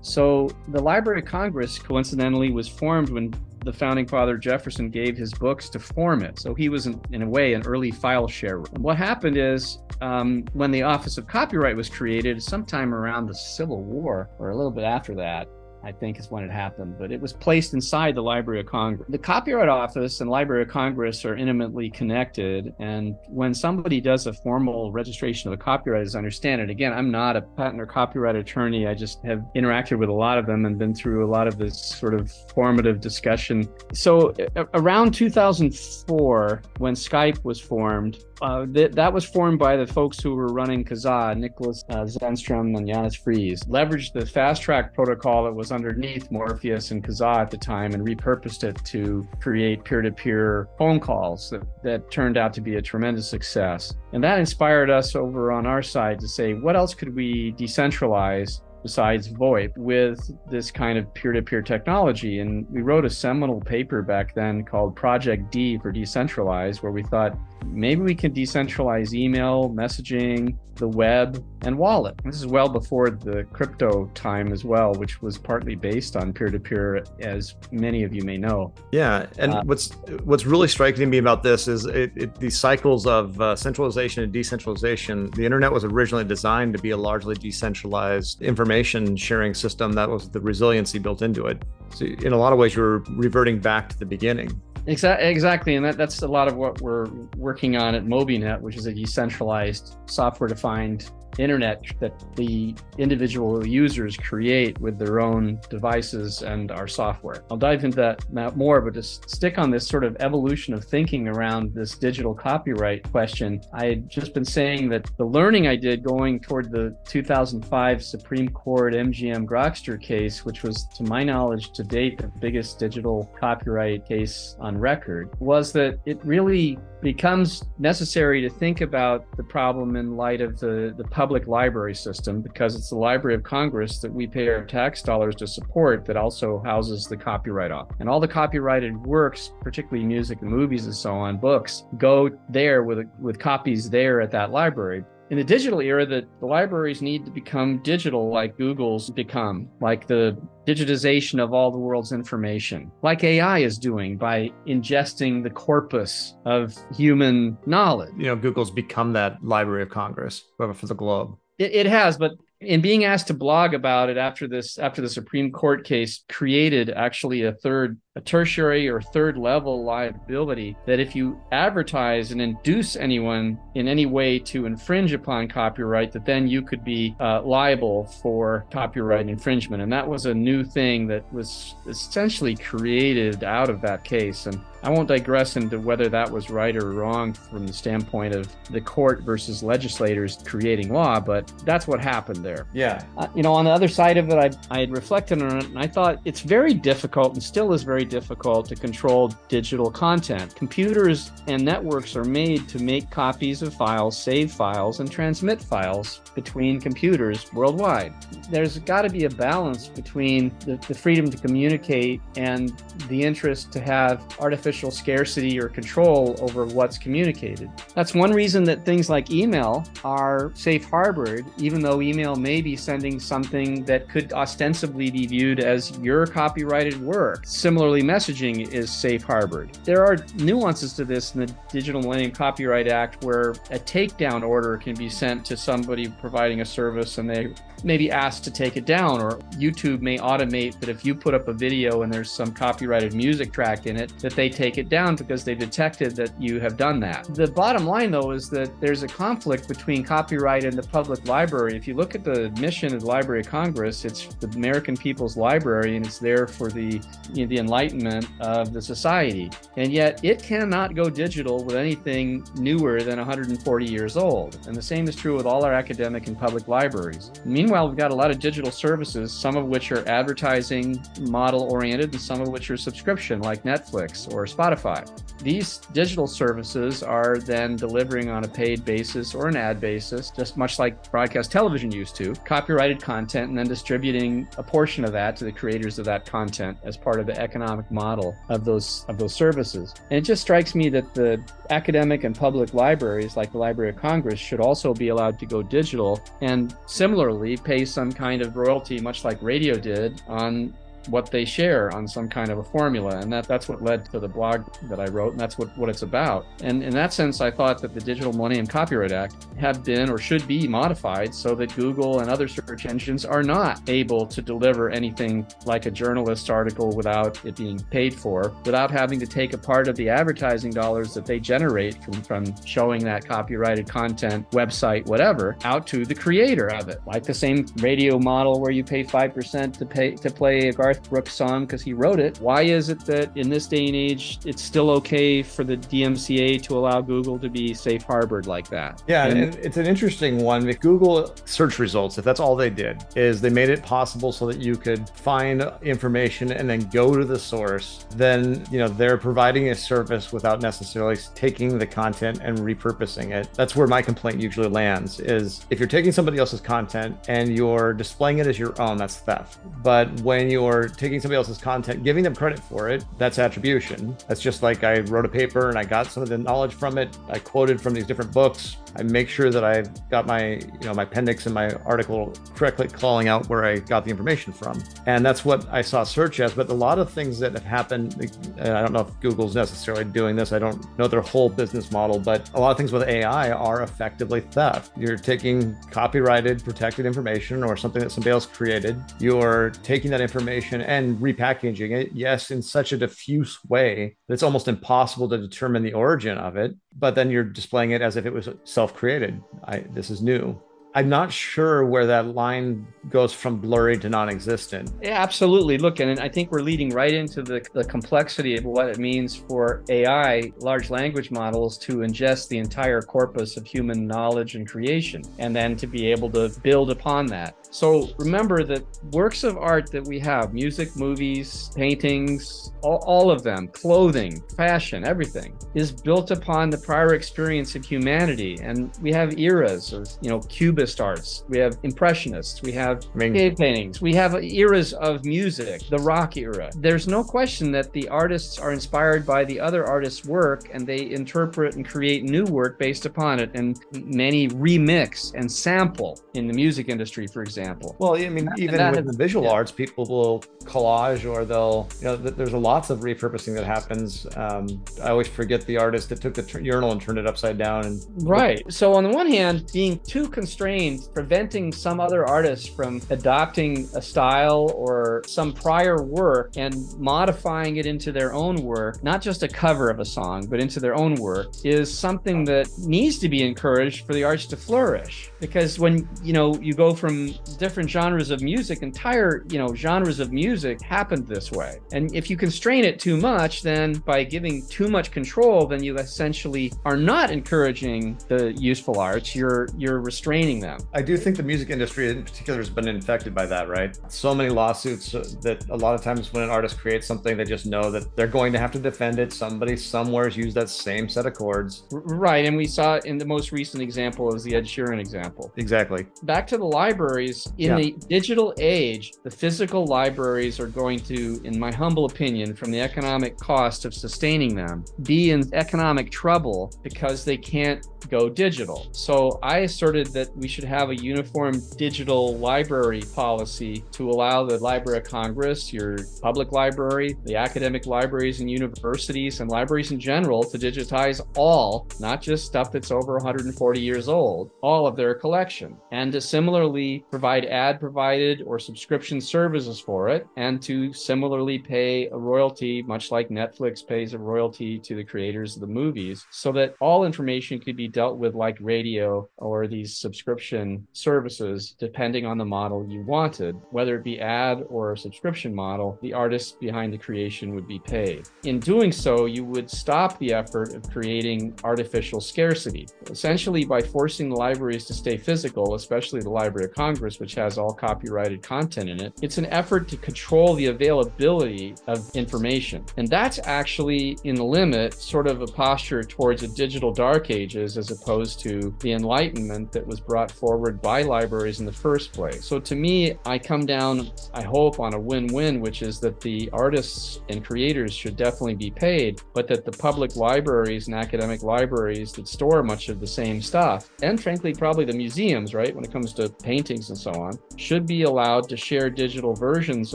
So, 0.00 0.48
the 0.68 0.80
Library 0.80 1.20
of 1.20 1.26
Congress 1.26 1.78
coincidentally 1.78 2.52
was 2.52 2.68
formed 2.68 3.08
when 3.08 3.34
the 3.64 3.72
founding 3.72 4.06
father 4.06 4.38
Jefferson 4.38 4.88
gave 4.88 5.16
his 5.16 5.34
books 5.34 5.68
to 5.70 5.80
form 5.80 6.22
it. 6.22 6.38
So, 6.38 6.54
he 6.54 6.68
was, 6.68 6.86
in, 6.86 7.00
in 7.10 7.22
a 7.22 7.28
way, 7.28 7.54
an 7.54 7.66
early 7.66 7.90
file 7.90 8.28
sharer. 8.28 8.62
What 8.76 8.96
happened 8.96 9.36
is 9.36 9.78
um, 10.00 10.44
when 10.52 10.70
the 10.70 10.82
Office 10.82 11.18
of 11.18 11.26
Copyright 11.26 11.74
was 11.74 11.88
created, 11.88 12.40
sometime 12.40 12.94
around 12.94 13.26
the 13.26 13.34
Civil 13.34 13.82
War 13.82 14.30
or 14.38 14.50
a 14.50 14.56
little 14.56 14.70
bit 14.70 14.84
after 14.84 15.14
that, 15.16 15.48
I 15.86 15.92
think 15.92 16.18
is 16.18 16.32
when 16.32 16.42
it 16.42 16.50
happened, 16.50 16.96
but 16.98 17.12
it 17.12 17.20
was 17.20 17.32
placed 17.32 17.72
inside 17.72 18.16
the 18.16 18.22
Library 18.22 18.58
of 18.58 18.66
Congress. 18.66 19.08
The 19.08 19.18
Copyright 19.18 19.68
Office 19.68 20.20
and 20.20 20.28
Library 20.28 20.62
of 20.62 20.68
Congress 20.68 21.24
are 21.24 21.36
intimately 21.36 21.90
connected. 21.90 22.74
And 22.80 23.14
when 23.28 23.54
somebody 23.54 24.00
does 24.00 24.26
a 24.26 24.32
formal 24.32 24.90
registration 24.90 25.52
of 25.52 25.54
a 25.54 25.62
copyright, 25.62 26.02
as 26.02 26.16
I 26.16 26.18
understand 26.18 26.60
it, 26.60 26.70
again, 26.70 26.92
I'm 26.92 27.12
not 27.12 27.36
a 27.36 27.42
patent 27.42 27.80
or 27.80 27.86
copyright 27.86 28.34
attorney. 28.34 28.88
I 28.88 28.94
just 28.94 29.22
have 29.24 29.44
interacted 29.54 30.00
with 30.00 30.08
a 30.08 30.12
lot 30.12 30.38
of 30.38 30.46
them 30.46 30.66
and 30.66 30.76
been 30.76 30.92
through 30.92 31.24
a 31.24 31.30
lot 31.30 31.46
of 31.46 31.56
this 31.56 31.80
sort 31.80 32.14
of 32.14 32.32
formative 32.52 33.00
discussion. 33.00 33.68
So 33.92 34.34
around 34.74 35.12
2004, 35.12 36.62
when 36.78 36.94
Skype 36.94 37.44
was 37.44 37.60
formed, 37.60 38.24
uh, 38.42 38.66
th- 38.66 38.92
that 38.92 39.12
was 39.12 39.24
formed 39.24 39.58
by 39.58 39.76
the 39.76 39.86
folks 39.86 40.20
who 40.20 40.34
were 40.34 40.48
running 40.48 40.84
Kazaa, 40.84 41.36
Niklas 41.36 41.84
uh, 41.88 42.04
Zennström 42.04 42.76
and 42.76 42.88
Janus 42.88 43.16
Friis, 43.16 43.66
leveraged 43.68 44.12
the 44.12 44.20
FastTrack 44.20 44.94
protocol 44.94 45.44
that 45.44 45.54
was 45.54 45.72
underneath 45.72 46.30
Morpheus 46.30 46.90
and 46.90 47.02
Kazaa 47.02 47.40
at 47.40 47.50
the 47.50 47.56
time 47.56 47.94
and 47.94 48.06
repurposed 48.06 48.64
it 48.64 48.82
to 48.84 49.26
create 49.40 49.84
peer 49.84 50.02
to 50.02 50.12
peer 50.12 50.68
phone 50.78 51.00
calls 51.00 51.50
that, 51.50 51.62
that 51.82 52.10
turned 52.10 52.36
out 52.36 52.52
to 52.54 52.60
be 52.60 52.76
a 52.76 52.82
tremendous 52.82 53.28
success. 53.28 53.94
And 54.12 54.22
that 54.22 54.38
inspired 54.38 54.90
us 54.90 55.14
over 55.14 55.52
on 55.52 55.66
our 55.66 55.82
side 55.82 56.20
to 56.20 56.28
say, 56.28 56.54
what 56.54 56.76
else 56.76 56.94
could 56.94 57.14
we 57.14 57.52
decentralize 57.52 58.60
besides 58.86 59.28
VoIP 59.28 59.76
with 59.76 60.30
this 60.48 60.70
kind 60.70 60.96
of 60.96 61.12
peer 61.12 61.32
to 61.32 61.42
peer 61.42 61.60
technology. 61.60 62.38
And 62.38 62.70
we 62.70 62.82
wrote 62.82 63.04
a 63.04 63.10
seminal 63.10 63.60
paper 63.60 64.00
back 64.00 64.32
then 64.32 64.64
called 64.64 64.94
Project 64.94 65.50
D 65.50 65.76
for 65.76 65.90
Decentralized, 65.90 66.84
where 66.84 66.92
we 66.92 67.02
thought 67.02 67.36
maybe 67.64 68.02
we 68.02 68.14
can 68.14 68.32
decentralize 68.32 69.12
email, 69.12 69.70
messaging, 69.70 70.56
the 70.76 70.88
web, 70.88 71.44
and 71.62 71.76
wallet. 71.76 72.20
This 72.24 72.36
is 72.36 72.46
well 72.46 72.68
before 72.68 73.10
the 73.10 73.44
crypto 73.44 74.10
time 74.14 74.52
as 74.52 74.64
well, 74.64 74.92
which 74.94 75.22
was 75.22 75.38
partly 75.38 75.74
based 75.74 76.16
on 76.16 76.32
peer-to-peer, 76.32 77.04
as 77.20 77.54
many 77.72 78.02
of 78.02 78.14
you 78.14 78.22
may 78.22 78.36
know. 78.36 78.74
Yeah, 78.92 79.26
and 79.38 79.54
uh, 79.54 79.62
what's 79.64 79.92
what's 80.24 80.46
really 80.46 80.68
striking 80.68 81.00
to 81.00 81.06
me 81.06 81.18
about 81.18 81.42
this 81.42 81.66
is 81.66 81.86
it, 81.86 82.12
it, 82.14 82.34
these 82.36 82.58
cycles 82.58 83.06
of 83.06 83.40
uh, 83.40 83.56
centralization 83.56 84.22
and 84.22 84.32
decentralization. 84.32 85.30
The 85.30 85.44
internet 85.44 85.72
was 85.72 85.84
originally 85.84 86.24
designed 86.24 86.74
to 86.74 86.80
be 86.80 86.90
a 86.90 86.96
largely 86.96 87.34
decentralized 87.34 88.42
information 88.42 89.16
sharing 89.16 89.54
system 89.54 89.92
that 89.92 90.08
was 90.08 90.28
the 90.30 90.40
resiliency 90.40 90.98
built 90.98 91.22
into 91.22 91.46
it. 91.46 91.64
So 91.94 92.04
in 92.04 92.32
a 92.32 92.36
lot 92.36 92.52
of 92.52 92.58
ways, 92.58 92.74
you're 92.74 92.98
reverting 93.10 93.58
back 93.58 93.88
to 93.88 93.98
the 93.98 94.06
beginning. 94.06 94.60
Exactly, 94.88 95.28
exactly, 95.28 95.74
and 95.74 95.84
that, 95.84 95.96
that's 95.96 96.22
a 96.22 96.28
lot 96.28 96.46
of 96.46 96.56
what 96.56 96.80
we're 96.80 97.06
working 97.36 97.76
on 97.76 97.94
at 97.94 98.04
MobiNet, 98.04 98.60
which 98.60 98.76
is 98.76 98.86
a 98.86 98.92
decentralized 98.92 99.96
software-defined 100.06 101.10
internet 101.38 101.82
that 102.00 102.12
the 102.36 102.74
individual 102.98 103.66
users 103.66 104.16
create 104.16 104.78
with 104.80 104.98
their 104.98 105.20
own 105.20 105.60
devices 105.68 106.42
and 106.42 106.70
our 106.70 106.88
software. 106.88 107.44
I'll 107.50 107.56
dive 107.56 107.84
into 107.84 107.96
that 107.96 108.56
more, 108.56 108.80
but 108.80 108.94
to 108.94 109.02
stick 109.02 109.58
on 109.58 109.70
this 109.70 109.86
sort 109.86 110.04
of 110.04 110.16
evolution 110.20 110.74
of 110.74 110.84
thinking 110.84 111.28
around 111.28 111.74
this 111.74 111.96
digital 111.96 112.34
copyright 112.34 113.10
question, 113.10 113.60
I 113.72 113.86
had 113.86 114.08
just 114.08 114.34
been 114.34 114.44
saying 114.44 114.88
that 114.90 115.10
the 115.16 115.24
learning 115.24 115.66
I 115.66 115.76
did 115.76 116.02
going 116.02 116.40
toward 116.40 116.70
the 116.70 116.96
2005 117.06 118.02
Supreme 118.02 118.48
Court 118.48 118.94
MGM 118.94 119.44
Grokster 119.44 120.00
case, 120.00 120.44
which 120.44 120.62
was, 120.62 120.86
to 120.96 121.02
my 121.02 121.22
knowledge, 121.22 121.72
to 121.72 121.82
date, 121.82 122.18
the 122.18 122.28
biggest 122.40 122.78
digital 122.78 123.30
copyright 123.38 124.06
case 124.06 124.56
on 124.60 124.78
record, 124.78 125.30
was 125.40 125.72
that 125.72 125.98
it 126.06 126.18
really 126.24 126.78
becomes 127.02 127.62
necessary 127.78 128.40
to 128.40 128.48
think 128.48 128.80
about 128.80 129.24
the 129.36 129.42
problem 129.42 129.96
in 129.96 130.16
light 130.16 130.40
of 130.40 130.58
the, 130.58 130.94
the 130.96 131.04
public 131.04 131.25
library 131.46 131.94
system 131.94 132.40
because 132.40 132.74
it's 132.74 132.90
the 132.90 132.96
Library 132.96 133.34
of 133.34 133.42
Congress 133.42 133.98
that 133.98 134.12
we 134.12 134.26
pay 134.26 134.48
our 134.48 134.64
tax 134.64 135.02
dollars 135.02 135.34
to 135.36 135.46
support 135.46 136.04
that 136.04 136.16
also 136.16 136.60
houses 136.64 137.06
the 137.06 137.16
copyright 137.16 137.70
office. 137.70 137.96
And 138.00 138.08
all 138.08 138.20
the 138.20 138.28
copyrighted 138.28 138.96
works, 139.06 139.52
particularly 139.60 140.06
music 140.06 140.42
and 140.42 140.50
movies 140.50 140.86
and 140.86 140.94
so 140.94 141.14
on, 141.14 141.38
books, 141.38 141.84
go 141.98 142.30
there 142.48 142.82
with, 142.82 143.06
with 143.20 143.38
copies 143.38 143.90
there 143.90 144.20
at 144.20 144.30
that 144.30 144.50
library 144.50 145.04
in 145.30 145.36
the 145.36 145.44
digital 145.44 145.80
era 145.80 146.06
that 146.06 146.24
the 146.40 146.46
libraries 146.46 147.02
need 147.02 147.24
to 147.24 147.30
become 147.30 147.78
digital 147.82 148.30
like 148.30 148.56
Google's 148.56 149.10
become, 149.10 149.68
like 149.80 150.06
the 150.06 150.36
digitization 150.66 151.42
of 151.42 151.52
all 151.52 151.70
the 151.70 151.78
world's 151.78 152.12
information, 152.12 152.90
like 153.02 153.24
AI 153.24 153.58
is 153.58 153.78
doing 153.78 154.16
by 154.16 154.50
ingesting 154.66 155.42
the 155.42 155.50
corpus 155.50 156.36
of 156.44 156.74
human 156.94 157.58
knowledge. 157.66 158.12
You 158.16 158.26
know, 158.26 158.36
Google's 158.36 158.70
become 158.70 159.12
that 159.14 159.42
Library 159.42 159.82
of 159.82 159.90
Congress 159.90 160.44
for 160.56 160.72
the 160.72 160.94
globe. 160.94 161.36
It, 161.58 161.72
it 161.72 161.86
has, 161.86 162.16
but 162.16 162.32
in 162.60 162.80
being 162.80 163.04
asked 163.04 163.26
to 163.26 163.34
blog 163.34 163.74
about 163.74 164.08
it 164.08 164.16
after 164.16 164.48
this 164.48 164.78
after 164.78 165.02
the 165.02 165.08
Supreme 165.08 165.52
Court 165.52 165.84
case 165.84 166.24
created 166.28 166.90
actually 166.90 167.42
a 167.42 167.52
third 167.52 167.98
a 168.16 168.20
tertiary 168.20 168.88
or 168.88 169.00
third 169.00 169.36
level 169.36 169.84
liability 169.84 170.76
that 170.86 170.98
if 170.98 171.14
you 171.14 171.38
advertise 171.52 172.32
and 172.32 172.40
induce 172.40 172.96
anyone 172.96 173.58
in 173.74 173.86
any 173.86 174.06
way 174.06 174.38
to 174.38 174.64
infringe 174.64 175.12
upon 175.12 175.46
copyright 175.46 176.10
that 176.10 176.24
then 176.24 176.48
you 176.48 176.62
could 176.62 176.82
be 176.82 177.14
uh, 177.20 177.42
liable 177.42 178.06
for 178.22 178.66
copyright 178.72 179.28
infringement 179.28 179.82
and 179.82 179.92
that 179.92 180.06
was 180.06 180.24
a 180.24 180.34
new 180.34 180.64
thing 180.64 181.06
that 181.06 181.30
was 181.32 181.74
essentially 181.86 182.56
created 182.56 183.44
out 183.44 183.68
of 183.68 183.82
that 183.82 184.02
case 184.02 184.46
and 184.46 184.60
I 184.86 184.90
won't 184.90 185.08
digress 185.08 185.56
into 185.56 185.80
whether 185.80 186.08
that 186.10 186.30
was 186.30 186.48
right 186.48 186.76
or 186.76 186.92
wrong 186.92 187.32
from 187.32 187.66
the 187.66 187.72
standpoint 187.72 188.36
of 188.36 188.48
the 188.70 188.80
court 188.80 189.22
versus 189.22 189.60
legislators 189.60 190.38
creating 190.44 190.92
law, 190.92 191.18
but 191.18 191.52
that's 191.64 191.88
what 191.88 192.00
happened 192.00 192.44
there. 192.44 192.68
Yeah. 192.72 193.04
Uh, 193.16 193.26
you 193.34 193.42
know, 193.42 193.52
on 193.52 193.64
the 193.64 193.72
other 193.72 193.88
side 193.88 194.16
of 194.16 194.28
it, 194.28 194.34
I, 194.36 194.50
I 194.74 194.80
had 194.80 194.92
reflected 194.92 195.42
on 195.42 195.58
it 195.58 195.64
and 195.64 195.76
I 195.76 195.88
thought 195.88 196.20
it's 196.24 196.40
very 196.40 196.72
difficult 196.72 197.32
and 197.32 197.42
still 197.42 197.72
is 197.72 197.82
very 197.82 198.04
difficult 198.06 198.68
to 198.68 198.76
control 198.76 199.28
digital 199.48 199.90
content. 199.90 200.54
Computers 200.54 201.32
and 201.46 201.64
networks 201.64 202.16
are 202.16 202.24
made 202.24 202.68
to 202.68 202.78
make 202.78 203.10
copies 203.10 203.62
of 203.62 203.74
files, 203.74 204.16
save 204.16 204.52
files, 204.52 205.00
and 205.00 205.10
transmit 205.10 205.60
files 205.60 206.20
between 206.34 206.80
computers 206.80 207.52
worldwide. 207.52 208.14
There's 208.50 208.78
got 208.78 209.02
to 209.02 209.10
be 209.10 209.24
a 209.24 209.30
balance 209.30 209.88
between 209.88 210.54
the, 210.60 210.76
the 210.88 210.94
freedom 210.94 211.30
to 211.30 211.36
communicate 211.36 212.20
and 212.36 212.70
the 213.08 213.22
interest 213.22 213.72
to 213.72 213.80
have 213.80 214.24
artificial 214.40 214.76
artificial 214.76 214.90
scarcity 214.90 215.60
or 215.60 215.68
control 215.68 216.36
over 216.40 216.66
what's 216.66 216.98
communicated. 216.98 217.70
That's 217.94 218.14
one 218.14 218.32
reason 218.32 218.64
that 218.64 218.84
things 218.84 219.08
like 219.08 219.30
email 219.30 219.84
are 220.04 220.50
safe 220.54 220.84
harbored, 220.88 221.44
even 221.58 221.80
though 221.80 222.00
email 222.00 222.36
may 222.36 222.60
be 222.60 222.76
sending 222.76 223.20
something 223.20 223.84
that 223.84 224.08
could 224.08 224.32
ostensibly 224.32 225.10
be 225.10 225.26
viewed 225.26 225.60
as 225.60 225.96
your 225.98 226.26
copyrighted 226.26 227.00
work. 227.00 227.44
Similarly, 227.46 227.95
early 227.96 228.06
messaging 228.06 228.70
is 228.72 228.90
safe 228.90 229.22
harbored. 229.22 229.72
There 229.84 230.04
are 230.04 230.18
nuances 230.34 230.92
to 230.94 231.04
this 231.06 231.34
in 231.34 231.40
the 231.40 231.54
Digital 231.70 232.02
Millennium 232.02 232.30
Copyright 232.30 232.88
Act 232.88 233.24
where 233.24 233.52
a 233.70 233.78
takedown 233.78 234.46
order 234.46 234.76
can 234.76 234.94
be 234.94 235.08
sent 235.08 235.46
to 235.46 235.56
somebody 235.56 236.08
providing 236.08 236.60
a 236.60 236.64
service 236.64 237.16
and 237.16 237.30
they 237.30 237.54
may 237.84 237.96
be 237.96 238.10
asked 238.10 238.44
to 238.44 238.50
take 238.50 238.76
it 238.76 238.84
down, 238.84 239.20
or 239.20 239.38
YouTube 239.58 240.00
may 240.00 240.18
automate 240.18 240.78
that 240.80 240.88
if 240.88 241.04
you 241.04 241.14
put 241.14 241.34
up 241.34 241.48
a 241.48 241.52
video 241.52 242.02
and 242.02 242.12
there's 242.12 242.30
some 242.30 242.52
copyrighted 242.52 243.14
music 243.14 243.52
track 243.52 243.86
in 243.86 243.96
it, 243.96 244.12
that 244.18 244.34
they 244.34 244.48
take 244.48 244.78
it 244.78 244.88
down 244.88 245.16
because 245.16 245.44
they 245.44 245.54
detected 245.54 246.16
that 246.16 246.30
you 246.40 246.60
have 246.60 246.76
done 246.76 247.00
that. 247.00 247.24
The 247.34 247.46
bottom 247.46 247.86
line, 247.86 248.10
though, 248.10 248.30
is 248.30 248.48
that 248.50 248.80
there's 248.80 249.02
a 249.02 249.08
conflict 249.08 249.68
between 249.68 250.02
copyright 250.04 250.64
and 250.64 250.76
the 250.76 250.86
public 250.88 251.26
library. 251.26 251.76
If 251.76 251.86
you 251.86 251.94
look 251.94 252.14
at 252.14 252.24
the 252.24 252.50
mission 252.60 252.94
of 252.94 253.00
the 253.00 253.06
Library 253.06 253.40
of 253.40 253.48
Congress, 253.48 254.04
it's 254.04 254.26
the 254.34 254.48
American 254.48 254.96
People's 254.96 255.36
Library 255.36 255.96
and 255.96 256.04
it's 256.04 256.18
there 256.18 256.46
for 256.46 256.70
the, 256.70 257.00
you 257.32 257.44
know, 257.44 257.46
the 257.46 257.58
enlightenment 257.86 258.28
of 258.40 258.72
the 258.72 258.82
society. 258.82 259.50
And 259.76 259.92
yet 259.92 260.20
it 260.22 260.42
cannot 260.42 260.94
go 260.94 261.08
digital 261.08 261.64
with 261.64 261.76
anything 261.76 262.46
newer 262.56 263.02
than 263.02 263.18
140 263.18 263.86
years 263.86 264.16
old. 264.16 264.58
And 264.66 264.74
the 264.74 264.82
same 264.82 265.08
is 265.08 265.16
true 265.16 265.36
with 265.36 265.46
all 265.46 265.64
our 265.64 265.72
academic 265.72 266.26
and 266.26 266.38
public 266.38 266.68
libraries. 266.68 267.30
Meanwhile, 267.44 267.88
we've 267.88 267.98
got 267.98 268.10
a 268.10 268.14
lot 268.14 268.30
of 268.30 268.38
digital 268.38 268.70
services, 268.70 269.32
some 269.32 269.56
of 269.56 269.66
which 269.66 269.92
are 269.92 270.06
advertising 270.08 271.02
model 271.20 271.62
oriented 271.70 272.12
and 272.12 272.20
some 272.20 272.40
of 272.40 272.48
which 272.48 272.70
are 272.70 272.76
subscription 272.76 273.40
like 273.40 273.62
Netflix 273.62 274.32
or 274.32 274.44
Spotify. 274.44 275.06
These 275.42 275.78
digital 275.92 276.26
services 276.26 277.02
are 277.02 277.38
then 277.38 277.76
delivering 277.76 278.30
on 278.30 278.44
a 278.44 278.48
paid 278.48 278.84
basis 278.84 279.34
or 279.34 279.48
an 279.48 279.56
ad 279.56 279.80
basis, 279.80 280.30
just 280.30 280.56
much 280.56 280.78
like 280.78 281.10
broadcast 281.10 281.52
television 281.52 281.92
used 281.92 282.16
to, 282.16 282.34
copyrighted 282.44 283.02
content 283.02 283.48
and 283.48 283.58
then 283.58 283.68
distributing 283.68 284.48
a 284.56 284.62
portion 284.62 285.04
of 285.04 285.12
that 285.12 285.36
to 285.36 285.44
the 285.44 285.52
creators 285.52 285.98
of 285.98 286.04
that 286.06 286.24
content 286.24 286.78
as 286.84 286.96
part 286.96 287.20
of 287.20 287.26
the 287.26 287.38
economic 287.38 287.65
model 287.90 288.36
of 288.48 288.64
those 288.64 289.04
of 289.08 289.18
those 289.18 289.34
services. 289.34 289.94
And 290.10 290.18
it 290.18 290.22
just 290.22 290.42
strikes 290.42 290.74
me 290.74 290.88
that 290.90 291.14
the 291.14 291.42
academic 291.70 292.24
and 292.24 292.36
public 292.36 292.74
libraries 292.74 293.36
like 293.36 293.52
the 293.52 293.58
Library 293.58 293.90
of 293.90 293.96
Congress 293.96 294.38
should 294.40 294.60
also 294.60 294.94
be 294.94 295.08
allowed 295.08 295.38
to 295.40 295.46
go 295.46 295.62
digital 295.62 296.20
and 296.40 296.74
similarly 296.86 297.56
pay 297.56 297.84
some 297.84 298.12
kind 298.12 298.42
of 298.42 298.56
royalty 298.56 299.00
much 299.00 299.24
like 299.24 299.38
radio 299.42 299.76
did 299.76 300.22
on 300.28 300.72
what 301.08 301.30
they 301.30 301.44
share 301.44 301.94
on 301.94 302.06
some 302.06 302.28
kind 302.28 302.50
of 302.50 302.58
a 302.58 302.64
formula. 302.64 303.18
And 303.18 303.32
that, 303.32 303.46
that's 303.46 303.68
what 303.68 303.82
led 303.82 304.10
to 304.12 304.20
the 304.20 304.28
blog 304.28 304.66
that 304.84 305.00
I 305.00 305.06
wrote, 305.06 305.32
and 305.32 305.40
that's 305.40 305.58
what, 305.58 305.76
what 305.76 305.88
it's 305.88 306.02
about. 306.02 306.46
And 306.62 306.82
in 306.82 306.90
that 306.90 307.12
sense, 307.12 307.40
I 307.40 307.50
thought 307.50 307.80
that 307.82 307.94
the 307.94 308.00
Digital 308.00 308.32
Millennium 308.32 308.66
Copyright 308.66 309.12
Act 309.12 309.46
had 309.58 309.82
been 309.84 310.10
or 310.10 310.18
should 310.18 310.46
be 310.46 310.66
modified 310.66 311.34
so 311.34 311.54
that 311.54 311.74
Google 311.74 312.20
and 312.20 312.30
other 312.30 312.48
search 312.48 312.86
engines 312.86 313.24
are 313.24 313.42
not 313.42 313.80
able 313.88 314.26
to 314.26 314.42
deliver 314.42 314.90
anything 314.90 315.46
like 315.64 315.86
a 315.86 315.90
journalist 315.90 316.50
article 316.50 316.90
without 316.94 317.44
it 317.44 317.56
being 317.56 317.78
paid 317.90 318.14
for, 318.14 318.54
without 318.64 318.90
having 318.90 319.18
to 319.20 319.26
take 319.26 319.52
a 319.52 319.58
part 319.58 319.88
of 319.88 319.96
the 319.96 320.08
advertising 320.08 320.70
dollars 320.70 321.14
that 321.14 321.26
they 321.26 321.38
generate 321.38 322.02
from, 322.04 322.22
from 322.22 322.64
showing 322.64 323.02
that 323.04 323.26
copyrighted 323.26 323.88
content, 323.88 324.48
website, 324.50 325.06
whatever, 325.06 325.56
out 325.64 325.86
to 325.86 326.04
the 326.04 326.14
creator 326.14 326.66
of 326.68 326.88
it. 326.88 327.00
Like 327.06 327.22
the 327.24 327.34
same 327.34 327.66
radio 327.78 328.18
model 328.18 328.60
where 328.60 328.70
you 328.70 328.84
pay 328.84 329.04
5% 329.04 329.76
to 329.78 329.86
pay 329.86 330.14
to 330.16 330.30
play 330.30 330.68
a 330.68 330.72
Garth 330.72 330.95
Brooks 331.08 331.34
song 331.34 331.66
because 331.66 331.82
he 331.82 331.92
wrote 331.92 332.20
it. 332.20 332.38
Why 332.40 332.62
is 332.62 332.88
it 332.88 333.00
that 333.06 333.36
in 333.36 333.48
this 333.48 333.66
day 333.66 333.86
and 333.86 333.96
age 333.96 334.38
it's 334.44 334.62
still 334.62 334.90
okay 334.90 335.42
for 335.42 335.64
the 335.64 335.76
DMCA 335.76 336.62
to 336.62 336.78
allow 336.78 337.00
Google 337.00 337.38
to 337.38 337.48
be 337.48 337.74
safe 337.74 338.02
harbored 338.02 338.46
like 338.46 338.68
that? 338.68 339.02
Yeah, 339.06 339.26
and, 339.26 339.54
it's 339.56 339.76
an 339.76 339.86
interesting 339.86 340.38
one. 340.42 340.68
If 340.68 340.80
Google 340.80 341.32
search 341.44 341.78
results, 341.78 342.18
if 342.18 342.24
that's 342.24 342.40
all 342.40 342.56
they 342.56 342.70
did, 342.70 343.04
is 343.14 343.40
they 343.40 343.50
made 343.50 343.68
it 343.68 343.82
possible 343.82 344.32
so 344.32 344.46
that 344.46 344.58
you 344.58 344.76
could 344.76 345.08
find 345.10 345.70
information 345.82 346.52
and 346.52 346.68
then 346.68 346.80
go 346.90 347.14
to 347.14 347.24
the 347.24 347.38
source, 347.38 348.06
then 348.10 348.64
you 348.70 348.78
know 348.78 348.88
they're 348.88 349.18
providing 349.18 349.70
a 349.70 349.74
service 349.74 350.32
without 350.32 350.60
necessarily 350.60 351.16
taking 351.34 351.78
the 351.78 351.86
content 351.86 352.40
and 352.42 352.58
repurposing 352.58 353.30
it. 353.32 353.48
That's 353.54 353.76
where 353.76 353.86
my 353.86 354.02
complaint 354.02 354.40
usually 354.40 354.68
lands 354.68 355.20
is 355.20 355.64
if 355.70 355.78
you're 355.78 355.88
taking 355.88 356.12
somebody 356.12 356.38
else's 356.38 356.60
content 356.60 357.16
and 357.28 357.54
you're 357.54 357.92
displaying 357.92 358.38
it 358.38 358.46
as 358.46 358.58
your 358.58 358.80
own, 358.80 358.96
that's 358.96 359.16
theft. 359.16 359.58
But 359.82 360.10
when 360.20 360.50
you're 360.50 360.85
taking 360.88 361.20
somebody 361.20 361.36
else's 361.36 361.58
content, 361.58 362.04
giving 362.04 362.24
them 362.24 362.34
credit 362.34 362.58
for 362.58 362.88
it, 362.88 363.04
that's 363.18 363.38
attribution. 363.38 364.16
That's 364.28 364.40
just 364.40 364.62
like 364.62 364.84
I 364.84 365.00
wrote 365.00 365.24
a 365.24 365.28
paper 365.28 365.68
and 365.68 365.78
I 365.78 365.84
got 365.84 366.06
some 366.06 366.22
of 366.22 366.28
the 366.28 366.38
knowledge 366.38 366.74
from 366.74 366.98
it. 366.98 367.16
I 367.28 367.38
quoted 367.38 367.80
from 367.80 367.94
these 367.94 368.06
different 368.06 368.32
books. 368.32 368.76
I 368.98 369.02
make 369.02 369.28
sure 369.28 369.50
that 369.50 369.62
I've 369.62 370.08
got 370.10 370.26
my, 370.26 370.54
you 370.54 370.80
know, 370.84 370.94
my 370.94 371.02
appendix 371.02 371.46
and 371.46 371.54
my 371.54 371.70
article 371.84 372.32
correctly 372.54 372.88
calling 372.88 373.28
out 373.28 373.48
where 373.48 373.64
I 373.64 373.78
got 373.78 374.04
the 374.04 374.10
information 374.10 374.52
from. 374.52 374.82
And 375.06 375.24
that's 375.24 375.44
what 375.44 375.68
I 375.70 375.82
saw 375.82 376.02
search 376.04 376.40
as. 376.40 376.54
But 376.54 376.70
a 376.70 376.74
lot 376.74 376.98
of 376.98 377.10
things 377.10 377.38
that 377.40 377.52
have 377.52 377.64
happened, 377.64 378.16
I 378.58 378.80
don't 378.80 378.92
know 378.92 379.00
if 379.00 379.20
Google's 379.20 379.54
necessarily 379.54 380.04
doing 380.04 380.34
this. 380.34 380.52
I 380.52 380.58
don't 380.58 380.98
know 380.98 381.08
their 381.08 381.20
whole 381.20 381.50
business 381.50 381.90
model, 381.90 382.18
but 382.18 382.50
a 382.54 382.60
lot 382.60 382.70
of 382.70 382.76
things 382.78 382.92
with 382.92 383.02
AI 383.02 383.50
are 383.50 383.82
effectively 383.82 384.40
theft. 384.40 384.92
You're 384.96 385.16
taking 385.16 385.76
copyrighted, 385.90 386.64
protected 386.64 387.04
information 387.04 387.62
or 387.62 387.76
something 387.76 388.00
that 388.02 388.10
somebody 388.10 388.30
else 388.30 388.46
created. 388.46 389.02
You're 389.18 389.70
taking 389.82 390.10
that 390.12 390.20
information 390.20 390.75
and 390.82 391.18
repackaging 391.18 391.90
it, 391.90 392.12
yes, 392.12 392.50
in 392.50 392.62
such 392.62 392.92
a 392.92 392.96
diffuse 392.96 393.58
way 393.64 394.16
that 394.26 394.34
it's 394.34 394.42
almost 394.42 394.68
impossible 394.68 395.28
to 395.28 395.38
determine 395.38 395.82
the 395.82 395.92
origin 395.92 396.38
of 396.38 396.56
it. 396.56 396.74
But 396.98 397.14
then 397.14 397.30
you're 397.30 397.44
displaying 397.44 397.90
it 397.90 398.02
as 398.02 398.16
if 398.16 398.26
it 398.26 398.32
was 398.32 398.48
self-created. 398.64 399.42
This 399.90 400.10
is 400.10 400.22
new. 400.22 400.60
I'm 400.96 401.10
not 401.10 401.30
sure 401.30 401.84
where 401.84 402.06
that 402.06 402.28
line 402.28 402.86
goes 403.10 403.30
from 403.30 403.58
blurry 403.58 403.98
to 403.98 404.08
non-existent. 404.08 404.92
Yeah, 405.02 405.22
absolutely. 405.22 405.76
Look, 405.76 406.00
and 406.00 406.18
I 406.18 406.30
think 406.30 406.50
we're 406.50 406.62
leading 406.62 406.88
right 406.88 407.12
into 407.12 407.42
the, 407.42 407.62
the 407.74 407.84
complexity 407.84 408.56
of 408.56 408.64
what 408.64 408.88
it 408.88 408.96
means 408.96 409.36
for 409.36 409.84
AI, 409.90 410.50
large 410.56 410.88
language 410.88 411.30
models, 411.30 411.76
to 411.78 411.98
ingest 411.98 412.48
the 412.48 412.56
entire 412.56 413.02
corpus 413.02 413.58
of 413.58 413.66
human 413.66 414.06
knowledge 414.06 414.54
and 414.54 414.66
creation, 414.66 415.22
and 415.38 415.54
then 415.54 415.76
to 415.76 415.86
be 415.86 416.10
able 416.10 416.30
to 416.30 416.48
build 416.62 416.90
upon 416.90 417.26
that. 417.26 417.66
So 417.70 418.08
remember 418.18 418.64
that 418.64 418.86
works 419.12 419.44
of 419.44 419.58
art 419.58 419.92
that 419.92 420.06
we 420.06 420.18
have, 420.20 420.54
music, 420.54 420.96
movies, 420.96 421.70
paintings, 421.76 422.72
all, 422.80 423.04
all, 423.06 423.30
of 423.30 423.42
them, 423.42 423.68
clothing, 423.68 424.40
fashion, 424.56 425.04
everything, 425.04 425.54
is 425.74 425.92
built 425.92 426.30
upon 426.30 426.70
the 426.70 426.78
prior 426.78 427.12
experience 427.12 427.74
of 427.74 427.84
humanity. 427.84 428.56
And 428.62 428.96
we 429.02 429.12
have 429.12 429.38
eras 429.38 429.92
of, 429.92 430.08
you 430.22 430.30
know, 430.30 430.40
Cubist 430.86 431.00
arts, 431.00 431.44
we 431.48 431.58
have 431.58 431.76
Impressionists, 431.82 432.62
we 432.62 432.70
have 432.70 433.04
cave 433.18 433.56
paintings, 433.56 434.00
we 434.00 434.14
have 434.14 434.34
eras 434.40 434.92
of 434.92 435.24
music, 435.24 435.82
the 435.90 435.98
rock 435.98 436.36
era. 436.36 436.70
There's 436.76 437.08
no 437.08 437.24
question 437.24 437.72
that 437.72 437.92
the 437.92 438.08
artists 438.08 438.60
are 438.60 438.70
inspired 438.70 439.26
by 439.26 439.44
the 439.44 439.58
other 439.58 439.84
artists' 439.84 440.24
work 440.24 440.68
and 440.72 440.86
they 440.86 441.10
interpret 441.10 441.74
and 441.74 441.84
create 441.84 442.22
new 442.22 442.44
work 442.44 442.78
based 442.78 443.04
upon 443.04 443.40
it. 443.40 443.50
And 443.54 443.80
many 444.04 444.46
remix 444.48 445.34
and 445.34 445.50
sample 445.50 446.20
in 446.34 446.46
the 446.46 446.54
music 446.54 446.88
industry, 446.88 447.26
for 447.26 447.42
example. 447.42 447.96
Well, 447.98 448.14
I 448.14 448.28
mean, 448.28 448.48
even 448.56 448.72
with 448.72 448.80
has, 448.80 449.04
the 449.04 449.16
visual 449.16 449.46
yeah. 449.46 449.52
arts, 449.52 449.72
people 449.72 450.06
will 450.06 450.44
collage 450.62 451.28
or 451.28 451.44
they'll, 451.44 451.88
you 451.98 452.04
know, 452.04 452.16
there's 452.16 452.52
a 452.52 452.58
lots 452.58 452.90
of 452.90 453.00
repurposing 453.00 453.56
that 453.56 453.64
happens. 453.64 454.24
Um, 454.36 454.84
I 455.02 455.08
always 455.08 455.26
forget 455.26 455.62
the 455.66 455.78
artist 455.78 456.10
that 456.10 456.20
took 456.20 456.34
the 456.34 456.62
urinal 456.62 456.92
and 456.92 457.00
turned 457.00 457.18
it 457.18 457.26
upside 457.26 457.58
down. 457.58 457.86
And 457.86 458.28
right. 458.28 458.62
So 458.72 458.94
on 458.94 459.02
the 459.02 459.10
one 459.10 459.26
hand, 459.26 459.68
being 459.72 459.98
too 460.00 460.28
constrained, 460.28 460.75
preventing 461.14 461.72
some 461.72 462.00
other 462.00 462.26
artist 462.26 462.76
from 462.76 463.00
adopting 463.08 463.88
a 463.94 464.02
style 464.02 464.70
or 464.74 465.22
some 465.26 465.52
prior 465.52 466.02
work 466.02 466.52
and 466.56 466.74
modifying 466.98 467.76
it 467.76 467.86
into 467.86 468.12
their 468.12 468.34
own 468.34 468.56
work, 468.56 469.02
not 469.02 469.22
just 469.22 469.42
a 469.42 469.48
cover 469.48 469.88
of 469.88 470.00
a 470.00 470.04
song, 470.04 470.46
but 470.46 470.60
into 470.60 470.78
their 470.78 470.94
own 470.94 471.14
work, 471.14 471.48
is 471.64 471.92
something 471.96 472.44
that 472.44 472.68
needs 472.78 473.18
to 473.18 473.28
be 473.28 473.42
encouraged 473.42 474.06
for 474.06 474.12
the 474.12 474.22
arts 474.22 474.44
to 474.46 474.56
flourish. 474.56 475.30
Because 475.40 475.78
when 475.78 476.08
you 476.22 476.32
know 476.32 476.58
you 476.60 476.74
go 476.74 476.94
from 476.94 477.32
different 477.58 477.90
genres 477.90 478.30
of 478.30 478.40
music, 478.40 478.82
entire, 478.82 479.44
you 479.48 479.58
know, 479.58 479.74
genres 479.74 480.20
of 480.20 480.32
music 480.32 480.80
happened 480.80 481.26
this 481.26 481.52
way. 481.52 481.78
And 481.92 482.14
if 482.14 482.30
you 482.30 482.36
constrain 482.36 482.84
it 482.84 482.98
too 482.98 483.16
much, 483.16 483.62
then 483.62 483.94
by 483.94 484.24
giving 484.24 484.66
too 484.68 484.88
much 484.88 485.10
control, 485.10 485.66
then 485.66 485.82
you 485.82 485.96
essentially 485.96 486.72
are 486.84 486.96
not 486.96 487.30
encouraging 487.30 488.18
the 488.28 488.52
useful 488.54 488.98
arts. 488.98 489.34
You're 489.34 489.68
you're 489.76 490.00
restraining 490.00 490.60
them. 490.60 490.78
I 490.94 491.02
do 491.02 491.16
think 491.16 491.36
the 491.36 491.42
music 491.42 491.70
industry 491.70 492.08
in 492.10 492.22
particular 492.22 492.58
has 492.58 492.70
been 492.70 492.88
infected 492.88 493.34
by 493.34 493.46
that, 493.46 493.68
right? 493.68 493.98
So 494.08 494.34
many 494.34 494.50
lawsuits 494.50 495.14
uh, 495.14 495.24
that 495.42 495.68
a 495.68 495.76
lot 495.76 495.94
of 495.94 496.02
times 496.02 496.32
when 496.32 496.42
an 496.42 496.50
artist 496.50 496.78
creates 496.78 497.06
something, 497.06 497.36
they 497.36 497.44
just 497.44 497.66
know 497.66 497.90
that 497.90 498.16
they're 498.16 498.26
going 498.26 498.52
to 498.52 498.58
have 498.58 498.72
to 498.72 498.78
defend 498.78 499.18
it. 499.18 499.32
Somebody 499.32 499.76
somewhere 499.76 500.24
has 500.24 500.36
used 500.36 500.56
that 500.56 500.68
same 500.68 501.08
set 501.08 501.26
of 501.26 501.34
chords. 501.34 501.84
Right. 501.90 502.44
And 502.44 502.56
we 502.56 502.66
saw 502.66 502.96
in 503.04 503.18
the 503.18 503.24
most 503.24 503.52
recent 503.52 503.82
example 503.82 504.34
is 504.34 504.42
the 504.42 504.54
Ed 504.54 504.64
Sheeran 504.64 504.98
example. 504.98 505.25
Exactly. 505.56 506.06
Back 506.22 506.46
to 506.48 506.58
the 506.58 506.64
libraries, 506.64 507.46
in 507.58 507.70
yeah. 507.70 507.76
the 507.76 507.90
digital 508.08 508.54
age, 508.58 509.12
the 509.22 509.30
physical 509.30 509.84
libraries 509.86 510.58
are 510.58 510.68
going 510.68 511.00
to, 511.00 511.40
in 511.44 511.58
my 511.58 511.72
humble 511.72 512.06
opinion, 512.06 512.54
from 512.54 512.70
the 512.70 512.80
economic 512.80 513.36
cost 513.36 513.84
of 513.84 513.92
sustaining 513.92 514.54
them, 514.54 514.84
be 515.02 515.30
in 515.30 515.52
economic 515.54 516.10
trouble 516.10 516.72
because 516.82 517.24
they 517.24 517.36
can't 517.36 517.86
go 518.08 518.28
digital. 518.28 518.86
So 518.92 519.38
I 519.42 519.58
asserted 519.58 520.06
that 520.08 520.34
we 520.36 520.46
we 520.46 520.50
should 520.50 520.62
have 520.62 520.90
a 520.90 520.94
uniform 520.94 521.60
digital 521.76 522.38
library 522.38 523.02
policy 523.16 523.82
to 523.90 524.08
allow 524.08 524.44
the 524.44 524.56
Library 524.58 525.00
of 525.00 525.04
Congress, 525.04 525.72
your 525.72 525.96
public 526.22 526.52
library, 526.52 527.16
the 527.24 527.34
academic 527.34 527.84
libraries 527.84 528.38
and 528.38 528.48
universities, 528.48 529.40
and 529.40 529.50
libraries 529.50 529.90
in 529.90 529.98
general 529.98 530.44
to 530.44 530.56
digitize 530.56 531.20
all, 531.36 531.88
not 531.98 532.22
just 532.22 532.46
stuff 532.46 532.70
that's 532.70 532.92
over 532.92 533.14
140 533.14 533.80
years 533.80 534.08
old, 534.08 534.52
all 534.62 534.86
of 534.86 534.94
their 534.94 535.15
collection, 535.16 535.76
and 535.92 536.12
to 536.12 536.20
similarly 536.20 537.04
provide 537.10 537.44
ad 537.46 537.80
provided 537.80 538.42
or 538.42 538.58
subscription 538.58 539.20
services 539.20 539.80
for 539.80 540.08
it, 540.08 540.26
and 540.36 540.62
to 540.62 540.92
similarly 540.92 541.58
pay 541.58 542.06
a 542.08 542.16
royalty, 542.16 542.82
much 542.82 543.10
like 543.10 543.28
Netflix 543.28 543.86
pays 543.86 544.14
a 544.14 544.18
royalty 544.18 544.78
to 544.78 544.94
the 544.94 545.04
creators 545.04 545.56
of 545.56 545.60
the 545.60 545.66
movies, 545.66 546.26
so 546.30 546.52
that 546.52 546.74
all 546.80 547.04
information 547.04 547.58
could 547.58 547.76
be 547.76 547.88
dealt 547.88 548.18
with 548.18 548.34
like 548.34 548.56
radio 548.60 549.28
or 549.38 549.66
these 549.66 549.96
subscription 549.96 550.86
services, 550.92 551.74
depending 551.78 552.26
on 552.26 552.38
the 552.38 552.44
model 552.44 552.86
you 552.88 553.02
wanted, 553.02 553.56
whether 553.70 553.96
it 553.96 554.04
be 554.04 554.20
ad 554.20 554.62
or 554.68 554.92
a 554.92 554.98
subscription 554.98 555.54
model, 555.54 555.98
the 556.02 556.12
artists 556.12 556.52
behind 556.52 556.92
the 556.92 556.98
creation 556.98 557.54
would 557.54 557.66
be 557.66 557.78
paid. 557.80 558.28
In 558.44 558.60
doing 558.60 558.92
so, 558.92 559.26
you 559.26 559.44
would 559.44 559.70
stop 559.70 560.18
the 560.18 560.32
effort 560.32 560.74
of 560.74 560.88
creating 560.90 561.58
artificial 561.64 562.20
scarcity. 562.20 562.86
Essentially, 563.10 563.64
by 563.64 563.80
forcing 563.80 564.28
the 564.28 564.36
libraries 564.36 564.84
to 564.86 564.94
stay 565.06 565.16
physical, 565.16 565.76
especially 565.76 566.20
the 566.20 566.28
Library 566.28 566.64
of 566.64 566.74
Congress, 566.74 567.20
which 567.20 567.36
has 567.36 567.58
all 567.58 567.72
copyrighted 567.72 568.42
content 568.42 568.90
in 568.90 569.00
it, 569.00 569.12
it's 569.22 569.38
an 569.38 569.46
effort 569.46 569.86
to 569.86 569.96
control 569.96 570.54
the 570.54 570.66
availability 570.66 571.76
of 571.86 572.10
information. 572.16 572.84
And 572.96 573.06
that's 573.06 573.38
actually, 573.44 574.18
in 574.24 574.34
the 574.34 574.44
limit, 574.44 574.94
sort 574.94 575.28
of 575.28 575.42
a 575.42 575.46
posture 575.46 576.02
towards 576.02 576.42
a 576.42 576.48
digital 576.48 576.92
dark 576.92 577.30
ages 577.30 577.78
as 577.78 577.92
opposed 577.92 578.40
to 578.40 578.74
the 578.80 578.94
enlightenment 578.94 579.70
that 579.70 579.86
was 579.86 580.00
brought 580.00 580.32
forward 580.32 580.82
by 580.82 581.02
libraries 581.02 581.60
in 581.60 581.66
the 581.66 581.78
first 581.86 582.12
place. 582.12 582.44
So 582.44 582.58
to 582.58 582.74
me, 582.74 583.16
I 583.24 583.38
come 583.38 583.64
down, 583.64 584.10
I 584.34 584.42
hope, 584.42 584.80
on 584.80 584.92
a 584.94 584.98
win 584.98 585.28
win, 585.28 585.60
which 585.60 585.82
is 585.82 586.00
that 586.00 586.20
the 586.20 586.50
artists 586.52 587.20
and 587.28 587.44
creators 587.44 587.94
should 587.94 588.16
definitely 588.16 588.56
be 588.56 588.72
paid, 588.72 589.20
but 589.34 589.46
that 589.46 589.64
the 589.64 589.70
public 589.70 590.16
libraries 590.16 590.88
and 590.88 590.96
academic 590.96 591.44
libraries 591.44 592.10
that 592.14 592.26
store 592.26 592.64
much 592.64 592.88
of 592.88 592.98
the 592.98 593.06
same 593.06 593.40
stuff, 593.40 593.88
and 594.02 594.20
frankly, 594.20 594.52
probably 594.52 594.84
the 594.84 594.95
museums, 594.96 595.54
right, 595.54 595.74
when 595.74 595.84
it 595.84 595.92
comes 595.92 596.12
to 596.14 596.28
paintings 596.28 596.90
and 596.90 596.98
so 596.98 597.10
on, 597.12 597.38
should 597.56 597.86
be 597.86 598.02
allowed 598.02 598.48
to 598.48 598.56
share 598.56 598.90
digital 598.90 599.34
versions 599.34 599.94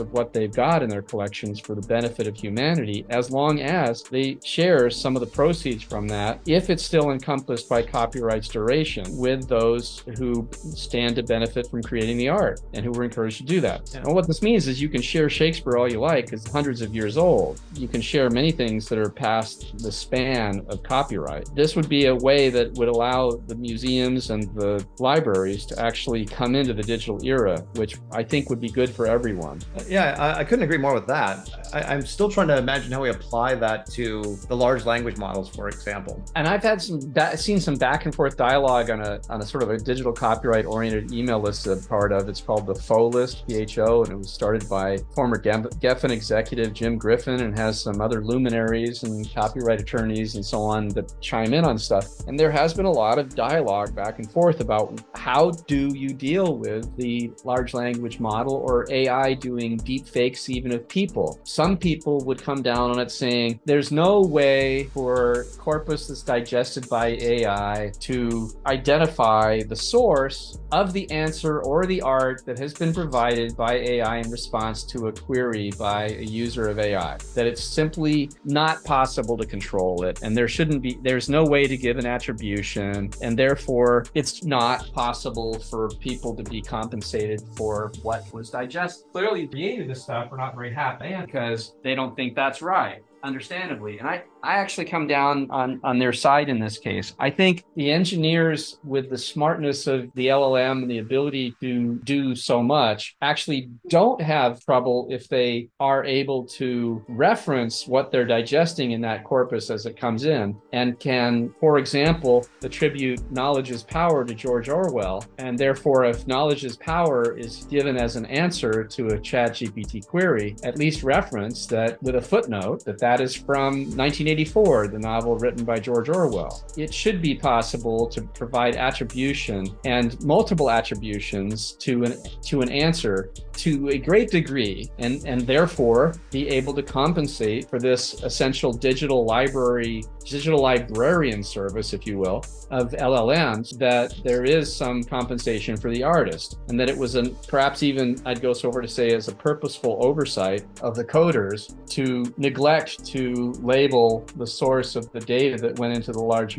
of 0.00 0.12
what 0.12 0.32
they've 0.32 0.52
got 0.52 0.82
in 0.82 0.88
their 0.88 1.02
collections 1.02 1.58
for 1.60 1.74
the 1.74 1.86
benefit 1.86 2.26
of 2.26 2.36
humanity, 2.36 3.04
as 3.10 3.30
long 3.30 3.60
as 3.60 4.02
they 4.04 4.38
share 4.44 4.90
some 4.90 5.16
of 5.16 5.20
the 5.20 5.26
proceeds 5.26 5.82
from 5.82 6.08
that, 6.08 6.40
if 6.46 6.70
it's 6.70 6.82
still 6.82 7.10
encompassed 7.10 7.68
by 7.68 7.82
copyright's 7.82 8.48
duration, 8.48 9.04
with 9.16 9.48
those 9.48 10.02
who 10.18 10.48
stand 10.52 11.16
to 11.16 11.22
benefit 11.22 11.66
from 11.68 11.82
creating 11.82 12.16
the 12.16 12.28
art 12.28 12.60
and 12.74 12.84
who 12.84 12.92
were 12.92 13.04
encouraged 13.04 13.38
to 13.38 13.44
do 13.44 13.60
that. 13.60 13.90
Yeah. 13.92 14.00
And 14.00 14.14
what 14.14 14.26
this 14.26 14.42
means 14.42 14.68
is 14.68 14.80
you 14.80 14.88
can 14.88 15.02
share 15.02 15.28
Shakespeare 15.28 15.76
all 15.76 15.90
you 15.90 16.00
like, 16.00 16.26
because 16.26 16.46
hundreds 16.46 16.80
of 16.80 16.94
years 16.94 17.16
old. 17.16 17.60
You 17.74 17.88
can 17.88 18.00
share 18.00 18.30
many 18.30 18.52
things 18.52 18.88
that 18.88 18.98
are 18.98 19.10
past 19.10 19.78
the 19.78 19.92
span 19.92 20.64
of 20.68 20.82
copyright. 20.82 21.54
This 21.54 21.76
would 21.76 21.88
be 21.88 22.06
a 22.06 22.14
way 22.14 22.50
that 22.50 22.72
would 22.74 22.88
allow 22.88 23.30
the 23.46 23.54
museums 23.54 24.30
and 24.30 24.42
the 24.54 24.86
libraries 25.02 25.66
to 25.66 25.78
actually 25.78 26.24
come 26.24 26.54
into 26.54 26.72
the 26.72 26.82
digital 26.82 27.18
era, 27.24 27.60
which 27.74 27.96
I 28.12 28.22
think 28.22 28.48
would 28.48 28.60
be 28.60 28.70
good 28.70 28.88
for 28.88 29.06
everyone. 29.06 29.60
Yeah, 29.86 30.16
I, 30.18 30.38
I 30.40 30.44
couldn't 30.44 30.62
agree 30.62 30.78
more 30.78 30.94
with 30.94 31.06
that. 31.08 31.61
I, 31.72 31.94
am 31.94 32.04
still 32.04 32.30
trying 32.30 32.48
to 32.48 32.58
imagine 32.58 32.92
how 32.92 33.02
we 33.02 33.10
apply 33.10 33.54
that 33.56 33.86
to 33.92 34.38
the 34.48 34.56
large 34.56 34.84
language 34.84 35.16
models, 35.16 35.48
for 35.48 35.68
example. 35.68 36.22
And 36.34 36.46
I've 36.46 36.62
had 36.62 36.82
some 36.82 37.00
seen 37.36 37.60
some 37.60 37.76
back 37.76 38.04
and 38.04 38.14
forth 38.14 38.36
dialogue 38.36 38.90
on 38.90 39.00
a 39.00 39.20
on 39.28 39.40
a 39.40 39.46
sort 39.46 39.62
of 39.62 39.70
a 39.70 39.78
digital 39.78 40.12
copyright 40.12 40.66
oriented 40.66 41.12
email 41.12 41.40
list 41.40 41.66
I'm 41.66 41.88
part 41.88 42.12
of. 42.12 42.28
It's 42.28 42.40
called 42.40 42.66
the 42.66 42.74
Pho 42.74 43.08
List, 43.08 43.44
PHO, 43.48 44.04
and 44.04 44.12
it 44.12 44.16
was 44.16 44.30
started 44.30 44.68
by 44.68 44.98
former 45.14 45.38
Geffen 45.40 46.10
executive 46.10 46.72
Jim 46.72 46.98
Griffin 46.98 47.40
and 47.40 47.56
has 47.58 47.80
some 47.80 48.00
other 48.00 48.22
luminaries 48.22 49.02
and 49.02 49.32
copyright 49.32 49.80
attorneys 49.80 50.34
and 50.34 50.44
so 50.44 50.60
on 50.62 50.88
that 50.88 51.12
chime 51.20 51.54
in 51.54 51.64
on 51.64 51.78
stuff. 51.78 52.26
And 52.26 52.38
there 52.38 52.50
has 52.50 52.74
been 52.74 52.86
a 52.86 52.90
lot 52.90 53.18
of 53.18 53.34
dialogue 53.34 53.94
back 53.94 54.18
and 54.18 54.30
forth 54.30 54.60
about 54.60 55.00
how 55.14 55.50
do 55.66 55.88
you 55.94 56.10
deal 56.10 56.56
with 56.56 56.94
the 56.96 57.32
large 57.44 57.74
language 57.74 58.20
model 58.20 58.54
or 58.54 58.86
AI 58.90 59.34
doing 59.34 59.76
deep 59.78 60.06
fakes 60.06 60.48
even 60.48 60.72
of 60.72 60.88
people. 60.88 61.40
Some 61.44 61.61
people 61.76 62.24
would 62.24 62.42
come 62.42 62.62
down 62.62 62.90
on 62.90 62.98
it 62.98 63.10
saying 63.10 63.60
there's 63.64 63.92
no 63.92 64.20
way 64.20 64.84
for 64.94 65.46
corpus 65.58 66.08
that's 66.08 66.22
digested 66.22 66.88
by 66.88 67.16
AI 67.20 67.92
to 68.00 68.50
identify 68.66 69.62
the 69.62 69.76
source 69.76 70.58
of 70.72 70.92
the 70.92 71.08
answer 71.10 71.60
or 71.60 71.86
the 71.86 72.00
art 72.02 72.44
that 72.46 72.58
has 72.58 72.74
been 72.74 72.92
provided 72.92 73.56
by 73.56 73.74
AI 73.74 74.18
in 74.18 74.30
response 74.30 74.82
to 74.84 75.06
a 75.06 75.12
query 75.12 75.70
by 75.78 76.08
a 76.08 76.22
user 76.22 76.68
of 76.68 76.78
AI. 76.78 77.16
That 77.34 77.46
it's 77.46 77.62
simply 77.62 78.30
not 78.44 78.82
possible 78.84 79.36
to 79.36 79.46
control 79.46 80.04
it 80.04 80.20
and 80.22 80.36
there 80.36 80.48
shouldn't 80.48 80.82
be 80.82 80.98
there's 81.02 81.28
no 81.28 81.44
way 81.44 81.66
to 81.66 81.76
give 81.76 81.96
an 81.98 82.06
attribution 82.06 83.10
and 83.22 83.38
therefore 83.38 84.06
it's 84.14 84.42
not 84.44 84.92
possible 84.92 85.58
for 85.58 85.88
people 86.00 86.34
to 86.34 86.42
be 86.42 86.60
compensated 86.60 87.40
for 87.56 87.92
what 88.02 88.24
was 88.32 88.50
digested. 88.50 89.04
Clearly 89.12 89.46
created 89.46 89.88
this 89.88 90.02
stuff 90.02 90.32
are 90.32 90.36
not 90.36 90.54
very 90.54 90.72
happy 90.72 91.14
because 91.24 91.51
they 91.82 91.94
don't 91.94 92.14
think 92.16 92.34
that's 92.34 92.60
right 92.62 93.02
understandably. 93.22 93.98
And 93.98 94.08
I, 94.08 94.24
I 94.44 94.54
actually 94.54 94.86
come 94.86 95.06
down 95.06 95.48
on, 95.50 95.80
on 95.84 95.98
their 95.98 96.12
side 96.12 96.48
in 96.48 96.58
this 96.58 96.78
case. 96.78 97.14
I 97.18 97.30
think 97.30 97.64
the 97.76 97.92
engineers, 97.92 98.78
with 98.82 99.08
the 99.08 99.18
smartness 99.18 99.86
of 99.86 100.10
the 100.14 100.26
LLM 100.26 100.82
and 100.82 100.90
the 100.90 100.98
ability 100.98 101.54
to 101.60 102.00
do 102.04 102.34
so 102.34 102.62
much, 102.62 103.16
actually 103.22 103.70
don't 103.88 104.20
have 104.20 104.64
trouble 104.64 105.06
if 105.10 105.28
they 105.28 105.68
are 105.78 106.04
able 106.04 106.44
to 106.44 107.04
reference 107.08 107.86
what 107.86 108.10
they're 108.10 108.26
digesting 108.26 108.92
in 108.92 109.00
that 109.02 109.22
corpus 109.22 109.70
as 109.70 109.86
it 109.86 109.96
comes 109.96 110.24
in 110.24 110.56
and 110.72 110.98
can, 110.98 111.54
for 111.60 111.78
example, 111.78 112.44
attribute 112.62 113.30
knowledge 113.30 113.70
is 113.70 113.84
power 113.84 114.24
to 114.24 114.34
George 114.34 114.68
Orwell. 114.68 115.24
And 115.38 115.56
therefore, 115.56 116.04
if 116.04 116.26
knowledge 116.26 116.64
is 116.64 116.76
power 116.76 117.38
is 117.38 117.64
given 117.70 117.96
as 117.96 118.16
an 118.16 118.26
answer 118.26 118.82
to 118.84 119.08
a 119.08 119.18
ChatGPT 119.18 120.04
query, 120.06 120.56
at 120.64 120.78
least 120.78 121.04
reference 121.04 121.66
that 121.66 122.02
with 122.02 122.16
a 122.16 122.20
footnote 122.20 122.84
that 122.84 122.98
that 122.98 123.20
is 123.20 123.36
from 123.36 123.74
1980 123.74 124.31
1984, 124.32 124.88
the 124.88 124.98
novel 124.98 125.36
written 125.36 125.64
by 125.64 125.78
George 125.78 126.08
Orwell. 126.08 126.64
It 126.76 126.92
should 126.92 127.20
be 127.20 127.34
possible 127.34 128.06
to 128.08 128.22
provide 128.22 128.76
attribution 128.76 129.76
and 129.84 130.18
multiple 130.24 130.70
attributions 130.70 131.72
to 131.80 132.04
an 132.04 132.16
to 132.44 132.62
an 132.62 132.70
answer 132.70 133.30
to 133.58 133.90
a 133.90 133.98
great 133.98 134.30
degree 134.30 134.90
and, 134.98 135.22
and 135.26 135.42
therefore 135.42 136.14
be 136.30 136.48
able 136.48 136.72
to 136.74 136.82
compensate 136.82 137.68
for 137.68 137.78
this 137.78 138.22
essential 138.22 138.72
digital 138.72 139.26
library, 139.26 140.02
digital 140.24 140.60
librarian 140.60 141.42
service, 141.42 141.92
if 141.92 142.06
you 142.06 142.16
will, 142.18 142.42
of 142.72 142.90
LLMs, 142.92 143.78
that 143.78 144.14
there 144.24 144.44
is 144.44 144.74
some 144.74 145.02
compensation 145.04 145.76
for 145.76 145.90
the 145.90 146.02
artist 146.02 146.58
and 146.68 146.80
that 146.80 146.88
it 146.88 146.96
was 146.96 147.14
a 147.14 147.30
perhaps 147.46 147.82
even 147.82 148.20
I'd 148.26 148.40
go 148.40 148.52
so 148.52 148.72
far 148.72 148.80
to 148.80 148.88
say 148.88 149.14
as 149.14 149.28
a 149.28 149.34
purposeful 149.34 149.98
oversight 150.00 150.64
of 150.80 150.96
the 150.96 151.04
coders 151.04 151.74
to 151.90 152.34
neglect 152.38 153.04
to 153.06 153.52
label 153.60 154.26
the 154.36 154.46
source 154.46 154.96
of 154.96 155.12
the 155.12 155.20
data 155.20 155.56
that 155.62 155.78
went 155.78 155.94
into 155.94 156.12
the 156.12 156.22
large 156.22 156.58